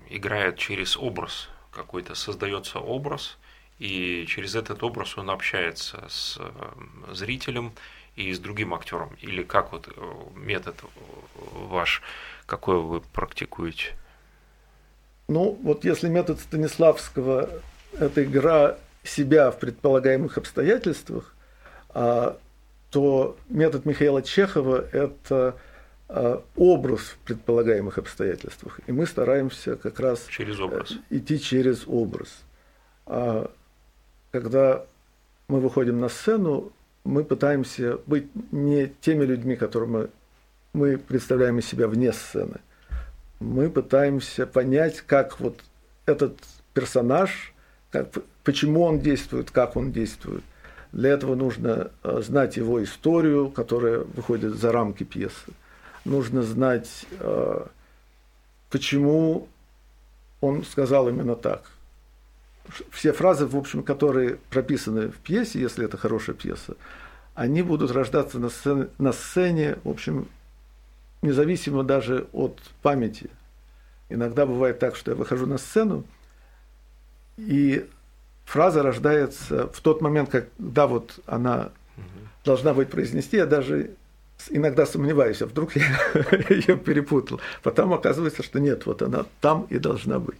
играет 0.09 0.59
через 0.59 0.97
образ 0.97 1.49
какой-то, 1.71 2.15
создается 2.15 2.79
образ, 2.79 3.39
и 3.79 4.25
через 4.27 4.55
этот 4.55 4.83
образ 4.83 5.19
он 5.19 5.31
общается 5.31 6.05
с 6.09 6.39
э, 6.39 7.13
зрителем 7.13 7.73
и 8.15 8.33
с 8.33 8.39
другим 8.39 8.73
актером. 8.73 9.11
Или 9.21 9.43
как 9.43 9.73
вот 9.73 9.89
э, 9.89 10.15
метод 10.35 10.77
ваш, 11.53 12.03
какой 12.47 12.81
вы 12.81 13.01
практикуете? 13.01 13.93
Ну, 15.29 15.59
вот 15.63 15.85
если 15.85 16.09
метод 16.09 16.41
Станиславского– 16.41 17.51
это 17.99 18.25
игра 18.25 18.79
себя 19.03 19.51
в 19.51 19.59
предполагаемых 19.59 20.39
обстоятельствах, 20.39 21.35
а, 21.91 22.39
то 22.91 23.37
метод 23.49 23.85
Михаила 23.87 24.23
Чехова– 24.23 24.85
это 24.93 25.57
образ 26.09 27.01
в 27.01 27.19
предполагаемых 27.19 27.99
обстоятельствах. 27.99 28.81
И 28.87 28.93
мы 28.93 29.07
стараемся 29.07 29.77
как 29.77 29.99
раз 29.99 30.27
через 30.29 30.61
образ. 30.61 30.93
Э, 30.93 31.17
идти 31.17 31.41
через 31.41 31.85
образ. 31.87 32.29
А 33.07 33.51
когда 34.31 34.85
мы 35.49 35.61
выходим 35.61 36.01
на 36.01 36.09
сцену, 36.09 36.73
мы 37.05 37.25
пытаемся 37.25 37.99
быть 38.07 38.27
не 38.53 38.93
теми 39.01 39.25
людьми, 39.25 39.57
которыми 39.57 40.09
мы 40.73 40.99
представляем 40.99 41.59
из 41.59 41.67
себя 41.67 41.89
вне 41.89 42.13
сцены. 42.13 42.61
Мы 43.41 43.71
пытаемся 43.71 44.47
понять, 44.47 45.01
как 45.01 45.41
вот 45.41 45.61
этот 46.07 46.39
персонаж, 46.75 47.53
как, 47.91 48.09
почему 48.45 48.83
он 48.83 49.01
действует, 49.01 49.51
как 49.51 49.77
он 49.77 49.93
действует. 49.93 50.45
Для 50.93 51.11
этого 51.11 51.35
нужно 51.35 51.91
э, 52.03 52.23
знать 52.23 52.57
его 52.57 52.83
историю, 52.83 53.51
которая 53.51 54.01
выходит 54.01 54.55
за 54.55 54.73
рамки 54.73 55.05
пьесы. 55.05 55.53
Нужно 56.07 56.43
знать, 56.43 57.05
э, 57.19 57.67
почему 58.71 59.49
он 60.41 60.65
сказал 60.65 61.09
именно 61.09 61.35
так. 61.35 61.65
Все 62.93 63.13
фразы, 63.13 63.45
в 63.47 63.57
общем, 63.57 63.83
которые 63.83 64.37
прописаны 64.51 65.09
в 65.09 65.17
пьесе, 65.17 65.61
если 65.61 65.85
это 65.85 65.97
хорошая 65.97 66.37
пьеса, 66.37 66.77
они 67.35 67.63
будут 67.63 67.91
рождаться 67.91 68.39
на 68.39 68.51
сцене, 68.51 68.87
на 68.99 69.13
сцене 69.13 69.79
в 69.83 69.91
общем, 69.91 70.29
независимо 71.23 71.83
даже 71.83 72.29
от 72.33 72.61
памяти. 72.83 73.29
Иногда 74.09 74.47
бывает 74.47 74.79
так, 74.79 74.95
что 74.95 75.11
я 75.11 75.17
выхожу 75.17 75.47
на 75.47 75.59
сцену, 75.59 76.05
и 77.37 77.85
фраза 78.45 78.85
рождается 78.85 79.67
в 79.73 79.81
тот 79.81 80.01
момент, 80.03 80.31
когда 80.31 80.87
вот 80.87 81.19
она 81.27 81.71
должна 82.45 82.75
быть 82.75 82.91
произнести, 82.91 83.39
я 83.39 83.47
даже 83.47 83.91
иногда 84.51 84.87
сомневаюсь, 84.87 85.43
а 85.43 85.47
вдруг 85.47 85.77
я 85.77 85.85
ее 86.49 86.77
перепутал. 86.77 87.41
Потом 87.63 87.93
оказывается, 87.93 88.43
что 88.43 88.61
нет, 88.61 88.87
вот 88.87 89.03
она 89.03 89.27
там 89.41 89.67
и 89.71 89.79
должна 89.79 90.19
быть. 90.19 90.39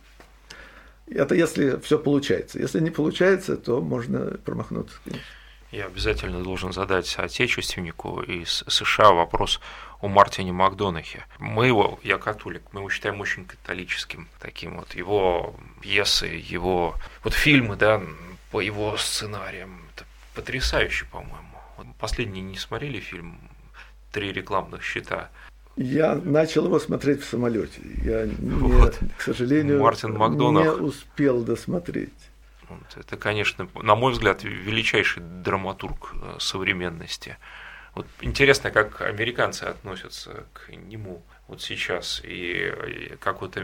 Это 1.09 1.35
если 1.35 1.79
все 1.81 1.99
получается. 1.99 2.59
Если 2.59 2.81
не 2.81 2.91
получается, 2.91 3.57
то 3.57 3.81
можно 3.81 4.39
промахнуться. 4.45 4.97
Я 5.73 5.87
обязательно 5.87 6.43
должен 6.43 6.73
задать 6.73 7.07
соотечественнику 7.07 8.23
из 8.23 8.65
США 8.69 9.13
вопрос 9.13 9.61
о 10.01 10.09
Мартине 10.09 10.53
Макдонахе. 10.53 11.25
Мы 11.39 11.67
его, 11.67 11.99
я 12.03 12.19
католик, 12.19 12.63
мы 12.73 12.81
его 12.81 12.91
считаем 12.91 13.21
очень 13.21 13.45
католическим 13.45 14.29
таким 14.41 14.79
вот. 14.79 14.95
Его 14.95 15.55
пьесы, 15.81 16.27
его 16.27 16.95
вот 17.25 17.35
фильмы, 17.35 17.77
да, 17.77 18.01
по 18.51 18.61
его 18.61 18.97
сценариям, 18.97 19.81
это 19.95 20.05
потрясающе, 20.35 21.07
по-моему. 21.07 21.43
Последний 21.99 22.43
не 22.43 22.57
смотрели 22.57 23.01
фильм 23.01 23.39
«Три 24.17 24.33
рекламных 24.33 24.83
счета»? 24.83 25.29
Я 25.77 26.15
начал 26.15 26.65
его 26.65 26.79
смотреть 26.79 27.21
в 27.21 27.27
самолете. 27.27 27.83
Я, 28.03 28.27
вот. 28.39 29.03
не, 29.03 29.09
к 29.11 29.21
сожалению, 29.21 29.79
Мартин 29.83 30.15
Макдонах. 30.15 30.65
не 30.65 30.71
успел 30.71 31.45
досмотреть. 31.45 32.31
Вот. 32.71 32.97
Это, 32.97 33.19
конечно, 33.19 33.69
на 33.75 33.95
мой 33.95 34.13
взгляд, 34.13 34.43
величайший 34.43 35.23
драматург 35.23 36.15
э, 36.15 36.37
современности. 36.39 37.37
Вот 37.95 38.07
интересно, 38.23 38.71
как 38.71 39.03
американцы 39.03 39.65
относятся 39.65 40.45
к 40.55 40.71
нему 40.73 41.21
вот 41.47 41.61
сейчас, 41.61 42.23
и, 42.25 42.73
и 42.89 43.17
как 43.21 43.43
вот 43.43 43.59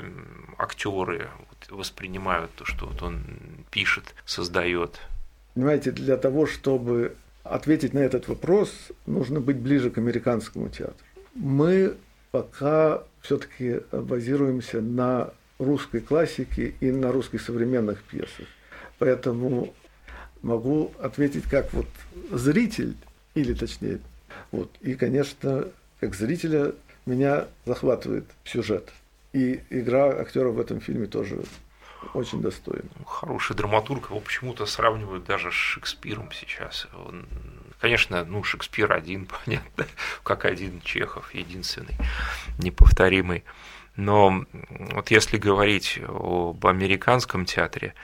актеры 0.58 1.30
вот 1.38 1.78
воспринимают 1.78 2.50
то, 2.56 2.66
что 2.66 2.88
вот 2.88 3.00
он 3.00 3.24
пишет, 3.70 4.14
создает. 4.26 5.00
Понимаете, 5.54 5.92
для 5.92 6.18
того, 6.18 6.46
чтобы 6.46 7.16
ответить 7.44 7.94
на 7.94 8.00
этот 8.00 8.28
вопрос, 8.28 8.70
нужно 9.06 9.40
быть 9.40 9.56
ближе 9.56 9.90
к 9.90 9.98
американскому 9.98 10.68
театру. 10.68 10.96
Мы 11.34 11.96
пока 12.30 13.02
все-таки 13.20 13.80
базируемся 13.92 14.80
на 14.80 15.30
русской 15.58 16.00
классике 16.00 16.74
и 16.80 16.90
на 16.90 17.12
русских 17.12 17.40
современных 17.40 18.02
пьесах. 18.02 18.46
Поэтому 18.98 19.72
могу 20.42 20.92
ответить 21.00 21.44
как 21.44 21.72
вот 21.72 21.86
зритель, 22.30 22.96
или 23.34 23.54
точнее, 23.54 24.00
вот. 24.50 24.70
И, 24.80 24.94
конечно, 24.94 25.68
как 26.00 26.14
зрителя 26.14 26.72
меня 27.06 27.46
захватывает 27.64 28.24
сюжет. 28.44 28.90
И 29.32 29.60
игра 29.70 30.08
актера 30.10 30.50
в 30.50 30.60
этом 30.60 30.80
фильме 30.80 31.06
тоже 31.06 31.42
очень 32.14 32.40
достойна. 32.40 32.88
Хороший 33.06 33.56
драматург, 33.56 34.10
его 34.10 34.20
почему-то 34.20 34.66
сравнивают 34.66 35.24
даже 35.24 35.50
с 35.50 35.54
Шекспиром 35.54 36.30
сейчас. 36.32 36.86
Он, 37.06 37.26
конечно, 37.80 38.24
ну, 38.24 38.44
Шекспир 38.44 38.92
один, 38.92 39.26
понятно, 39.44 39.86
как 40.22 40.44
один 40.44 40.80
Чехов, 40.82 41.34
единственный, 41.34 41.96
неповторимый. 42.58 43.44
Но 43.96 44.44
вот 44.70 45.10
если 45.10 45.36
говорить 45.36 46.00
об 46.06 46.66
американском 46.66 47.44
театре, 47.44 47.94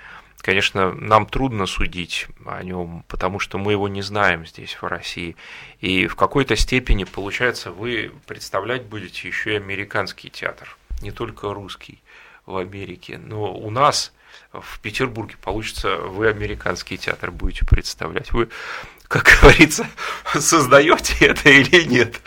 Конечно, 0.40 0.92
нам 0.92 1.26
трудно 1.26 1.66
судить 1.66 2.28
о 2.46 2.62
нем, 2.62 3.04
потому 3.08 3.40
что 3.40 3.58
мы 3.58 3.72
его 3.72 3.88
не 3.88 4.02
знаем 4.02 4.46
здесь, 4.46 4.74
в 4.80 4.84
России. 4.84 5.34
И 5.80 6.06
в 6.06 6.14
какой-то 6.14 6.54
степени, 6.54 7.02
получается, 7.02 7.72
вы 7.72 8.12
представлять 8.24 8.84
будете 8.84 9.26
еще 9.26 9.54
и 9.54 9.56
американский 9.56 10.30
театр, 10.30 10.76
не 11.02 11.10
только 11.10 11.52
русский 11.52 12.00
в 12.48 12.56
Америке. 12.56 13.18
Но 13.18 13.54
у 13.54 13.70
нас 13.70 14.12
в 14.52 14.80
Петербурге 14.80 15.36
получится, 15.42 15.98
вы 15.98 16.28
американский 16.28 16.96
театр 16.96 17.30
будете 17.30 17.64
представлять. 17.66 18.32
Вы, 18.32 18.48
как 19.06 19.38
говорится, 19.42 19.86
создаете 20.34 21.26
это 21.26 21.48
или 21.50 21.84
нет? 21.84 22.20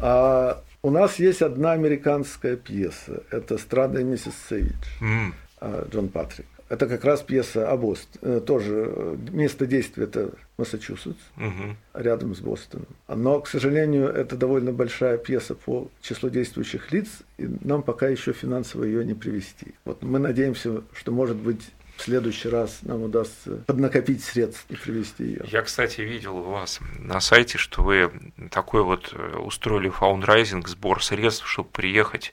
А, 0.00 0.62
у 0.82 0.90
нас 0.90 1.18
есть 1.18 1.42
одна 1.42 1.72
американская 1.72 2.56
пьеса. 2.56 3.22
Это 3.30 3.56
«Странная 3.58 4.02
миссис 4.02 4.34
Сейдж» 4.48 4.74
Мм. 5.00 5.90
Джон 5.90 6.08
Патрик. 6.08 6.46
Это 6.72 6.86
как 6.86 7.04
раз 7.04 7.20
пьеса 7.20 7.70
о 7.70 7.76
Бостоне. 7.76 8.40
Тоже 8.40 8.90
э, 8.96 9.16
место 9.30 9.66
действия 9.66 10.04
это 10.04 10.30
Массачусетс, 10.56 11.18
угу. 11.36 11.76
рядом 11.92 12.34
с 12.34 12.40
Бостоном. 12.40 12.86
Но, 13.08 13.42
к 13.42 13.48
сожалению, 13.48 14.08
это 14.08 14.36
довольно 14.36 14.72
большая 14.72 15.18
пьеса 15.18 15.54
по 15.54 15.90
числу 16.00 16.30
действующих 16.30 16.90
лиц, 16.90 17.08
и 17.36 17.46
нам 17.60 17.82
пока 17.82 18.08
еще 18.08 18.32
финансово 18.32 18.84
ее 18.84 19.04
не 19.04 19.12
привезти. 19.12 19.74
Вот 19.84 20.02
мы 20.02 20.18
надеемся, 20.18 20.80
что, 20.94 21.12
может 21.12 21.36
быть, 21.36 21.60
в 21.96 22.02
следующий 22.04 22.48
раз 22.48 22.78
нам 22.84 23.02
удастся 23.02 23.58
поднакопить 23.66 24.24
средств 24.24 24.64
и 24.70 24.74
привезти 24.74 25.24
ее. 25.24 25.44
Я, 25.48 25.60
кстати, 25.60 26.00
видел 26.00 26.38
у 26.38 26.52
вас 26.52 26.80
на 26.98 27.20
сайте, 27.20 27.58
что 27.58 27.82
вы 27.82 28.10
такой 28.50 28.82
вот 28.82 29.12
э, 29.12 29.36
устроили 29.36 29.90
фандрайзинг, 29.90 30.66
сбор 30.68 31.04
средств, 31.04 31.46
чтобы 31.46 31.68
приехать 31.68 32.32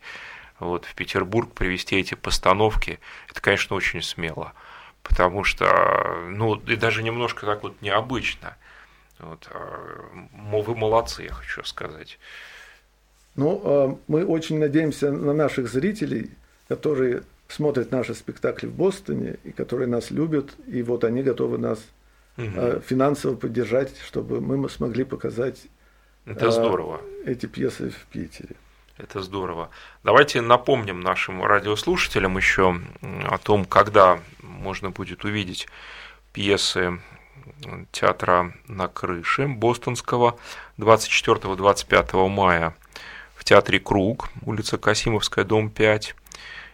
вот, 0.60 0.86
в 0.86 0.95
Петербург 0.95 1.51
привести 1.53 1.97
эти 1.97 2.16
постановки, 2.16 2.99
это, 3.30 3.41
конечно, 3.41 3.76
очень 3.76 4.01
смело, 4.01 4.53
потому 5.03 5.43
что, 5.43 6.26
ну, 6.30 6.55
и 6.55 6.76
даже 6.76 7.03
немножко 7.03 7.45
так 7.45 7.64
вот 7.64 7.82
необычно. 7.82 8.57
Вот, 9.20 9.49
а, 9.51 10.10
вы 10.32 10.76
молодцы, 10.76 11.24
я 11.24 11.34
хочу 11.34 11.64
сказать. 11.64 12.20
Ну, 13.36 13.62
а, 13.64 13.97
мы 14.07 14.26
очень 14.26 14.60
надеемся 14.60 15.12
на 15.12 15.34
наших 15.34 15.70
зрителей, 15.70 16.32
которые 16.68 17.24
смотрят 17.47 17.91
наши 17.91 18.14
спектакли 18.14 18.68
в 18.68 18.74
Бостоне 18.74 19.38
и 19.43 19.51
которые 19.51 19.88
нас 19.88 20.12
любят, 20.12 20.51
и 20.68 20.84
вот 20.84 21.03
они 21.03 21.24
готовы 21.24 21.57
нас 21.57 21.80
угу. 22.38 22.82
финансово 22.86 23.36
поддержать, 23.36 23.97
чтобы 24.05 24.39
мы 24.39 24.70
смогли 24.70 25.03
показать 25.03 25.64
Это 26.26 26.51
здорово. 26.51 27.01
эти 27.26 27.47
пьесы 27.47 27.89
в 27.89 28.05
Питере. 28.12 28.55
Это 29.00 29.22
здорово. 29.22 29.70
Давайте 30.04 30.41
напомним 30.41 31.00
нашим 31.00 31.41
радиослушателям 31.41 32.36
еще 32.36 32.82
о 33.02 33.38
том, 33.38 33.64
когда 33.64 34.20
можно 34.41 34.89
будет 34.89 35.24
увидеть 35.24 35.70
пьесы 36.34 37.00
театра 37.93 38.54
на 38.68 38.89
крыше 38.89 39.47
Бостонского 39.47 40.38
24-25 40.78 42.28
мая 42.28 42.76
в 43.36 43.45
театре 43.45 43.80
Круг, 43.80 44.28
улица 44.41 44.78
Касимовская, 44.78 45.45
дом 45.45 45.70
5, 45.70 46.16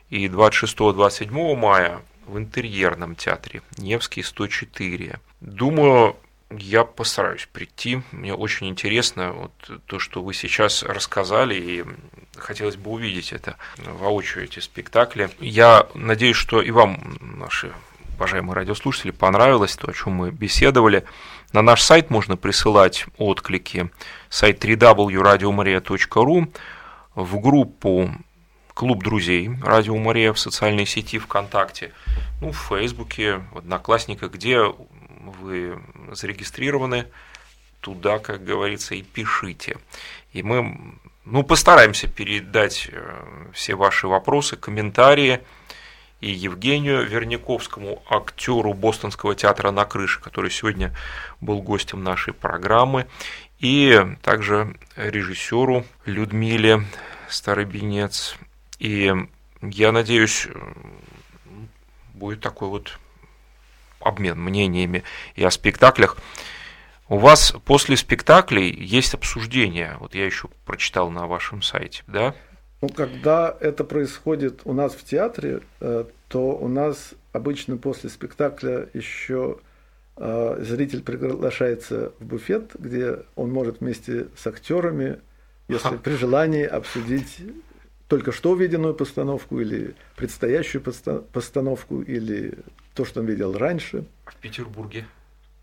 и 0.09 0.27
26-27 0.27 1.55
мая 1.55 2.01
в 2.25 2.39
интерьерном 2.39 3.15
театре 3.15 3.61
Невский 3.77 4.23
104. 4.23 5.19
Думаю, 5.41 6.15
Я 6.57 6.83
постараюсь 6.83 7.47
прийти. 7.51 8.01
Мне 8.11 8.33
очень 8.33 8.67
интересно 8.67 9.31
вот 9.33 9.51
то, 9.85 9.99
что 9.99 10.21
вы 10.21 10.33
сейчас 10.33 10.83
рассказали, 10.83 11.55
и 11.55 11.83
хотелось 12.37 12.75
бы 12.75 12.91
увидеть 12.91 13.33
это 13.33 13.57
воочию, 13.77 14.43
эти 14.45 14.59
спектакли. 14.59 15.29
Я 15.39 15.87
надеюсь, 15.93 16.37
что 16.37 16.61
и 16.61 16.71
вам, 16.71 17.17
наши 17.19 17.73
уважаемые 18.15 18.55
радиослушатели, 18.55 19.11
понравилось 19.11 19.75
то, 19.75 19.89
о 19.89 19.93
чем 19.93 20.13
мы 20.13 20.31
беседовали. 20.31 21.03
На 21.53 21.61
наш 21.61 21.81
сайт 21.81 22.09
можно 22.09 22.37
присылать 22.37 23.05
отклики. 23.17 23.89
Сайт 24.29 24.63
www.radiomaria.ru 24.63 26.53
в 27.15 27.39
группу 27.39 28.11
клуб 28.75 29.03
друзей 29.03 29.49
Радио 29.63 29.95
Мария 29.95 30.33
в 30.33 30.39
социальной 30.39 30.85
сети 30.85 31.17
ВКонтакте, 31.17 31.93
ну, 32.41 32.51
в 32.51 32.57
Фейсбуке, 32.57 33.41
в 33.53 33.59
Одноклассниках, 33.59 34.33
где 34.33 34.61
вы 35.31 35.79
зарегистрированы, 36.11 37.07
туда, 37.81 38.19
как 38.19 38.43
говорится, 38.43 38.95
и 38.95 39.03
пишите. 39.03 39.77
И 40.33 40.41
мы 40.41 40.95
ну, 41.23 41.43
постараемся 41.43 42.07
передать 42.07 42.89
э, 42.91 43.23
все 43.53 43.75
ваши 43.75 44.07
вопросы, 44.07 44.55
комментарии 44.55 45.41
и 46.21 46.31
Евгению 46.31 47.05
Верняковскому, 47.05 48.01
актеру 48.09 48.73
Бостонского 48.73 49.35
театра 49.35 49.71
«На 49.71 49.85
крыше», 49.85 50.21
который 50.21 50.49
сегодня 50.49 50.95
был 51.41 51.61
гостем 51.61 52.03
нашей 52.03 52.33
программы, 52.33 53.05
и 53.59 54.03
также 54.21 54.75
режиссеру 54.95 55.85
Людмиле 56.05 56.83
Старобинец. 57.29 58.35
И 58.79 59.13
я 59.61 59.91
надеюсь, 59.91 60.47
будет 62.13 62.41
такой 62.41 62.69
вот 62.69 62.99
обмен 64.05 64.39
мнениями 64.39 65.03
и 65.35 65.43
о 65.43 65.51
спектаклях. 65.51 66.17
У 67.07 67.17
вас 67.17 67.53
после 67.65 67.97
спектаклей 67.97 68.71
есть 68.71 69.13
обсуждение, 69.13 69.97
вот 69.99 70.15
я 70.15 70.25
еще 70.25 70.47
прочитал 70.65 71.11
на 71.11 71.27
вашем 71.27 71.61
сайте, 71.61 72.03
да? 72.07 72.33
Ну, 72.81 72.89
когда 72.89 73.55
это 73.59 73.83
происходит 73.83 74.61
у 74.65 74.73
нас 74.73 74.93
в 74.93 75.03
театре, 75.03 75.61
э, 75.79 76.05
то 76.27 76.51
у 76.55 76.67
нас 76.67 77.13
обычно 77.31 77.77
после 77.77 78.09
спектакля 78.09 78.89
еще 78.93 79.59
э, 80.17 80.57
зритель 80.61 81.03
приглашается 81.03 82.11
в 82.19 82.25
буфет, 82.25 82.71
где 82.77 83.19
он 83.35 83.51
может 83.51 83.81
вместе 83.81 84.27
с 84.35 84.47
актерами, 84.47 85.19
если 85.67 85.97
при 85.97 86.13
желании, 86.13 86.63
обсудить 86.63 87.39
только 88.07 88.31
что 88.31 88.51
увиденную 88.51 88.93
постановку 88.93 89.59
или 89.59 89.95
предстоящую 90.15 90.81
постановку 90.81 92.01
или 92.01 92.53
то, 92.95 93.05
что 93.05 93.19
он 93.19 93.27
видел 93.27 93.55
раньше. 93.57 94.05
В 94.25 94.35
Петербурге? 94.37 95.05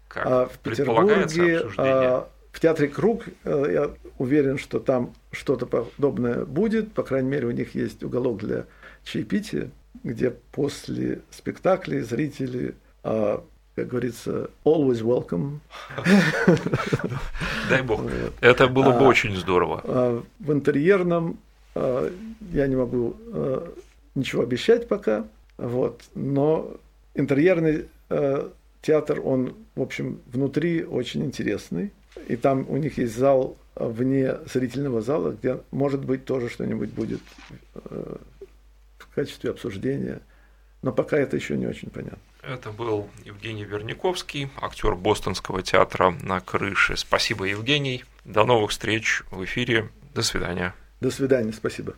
Как? 0.06 0.26
А 0.26 0.46
в 0.46 0.58
Петербурге, 0.58 1.62
а, 1.78 2.28
в 2.52 2.60
театре 2.60 2.88
Круг, 2.88 3.24
э, 3.44 3.66
я 3.72 3.90
уверен, 4.18 4.58
что 4.58 4.78
там 4.78 5.14
что-то 5.32 5.66
подобное 5.66 6.44
будет. 6.44 6.92
По 6.92 7.02
крайней 7.02 7.30
мере, 7.30 7.46
у 7.46 7.50
них 7.50 7.74
есть 7.74 8.02
уголок 8.04 8.38
для 8.38 8.66
чаепития, 9.04 9.70
где 10.04 10.30
после 10.30 11.22
спектаклей 11.30 12.00
зрители 12.00 12.74
а, 13.02 13.42
как 13.74 13.88
говорится, 13.88 14.50
always 14.66 15.00
welcome. 15.00 15.60
Дай 17.70 17.80
бог. 17.80 18.02
Это 18.42 18.68
было 18.68 18.90
бы 18.90 19.06
а, 19.06 19.08
очень 19.08 19.34
здорово. 19.34 20.22
В 20.38 20.52
интерьерном 20.52 21.38
я 21.74 22.66
не 22.66 22.76
могу 22.76 23.16
ничего 24.14 24.42
обещать 24.42 24.88
пока, 24.88 25.24
вот, 25.56 26.02
но 26.14 26.76
интерьерный 27.14 27.88
э, 28.10 28.50
театр, 28.80 29.20
он, 29.24 29.56
в 29.74 29.82
общем, 29.82 30.20
внутри 30.26 30.84
очень 30.84 31.24
интересный. 31.24 31.92
И 32.28 32.36
там 32.36 32.66
у 32.68 32.76
них 32.76 32.98
есть 32.98 33.16
зал 33.16 33.56
вне 33.74 34.36
зрительного 34.52 35.00
зала, 35.00 35.32
где, 35.32 35.60
может 35.70 36.04
быть, 36.04 36.24
тоже 36.24 36.48
что-нибудь 36.48 36.90
будет 36.90 37.20
э, 37.74 38.16
в 38.98 39.14
качестве 39.14 39.50
обсуждения. 39.50 40.20
Но 40.82 40.92
пока 40.92 41.16
это 41.16 41.36
еще 41.36 41.56
не 41.56 41.66
очень 41.66 41.90
понятно. 41.90 42.18
Это 42.42 42.70
был 42.70 43.08
Евгений 43.24 43.64
Верняковский, 43.64 44.50
актер 44.60 44.96
Бостонского 44.96 45.62
театра 45.62 46.14
на 46.22 46.40
крыше. 46.40 46.96
Спасибо, 46.96 47.44
Евгений. 47.44 48.04
До 48.24 48.44
новых 48.44 48.72
встреч 48.72 49.22
в 49.30 49.44
эфире. 49.44 49.90
До 50.12 50.22
свидания. 50.22 50.74
До 51.00 51.10
свидания. 51.10 51.52
Спасибо. 51.52 51.94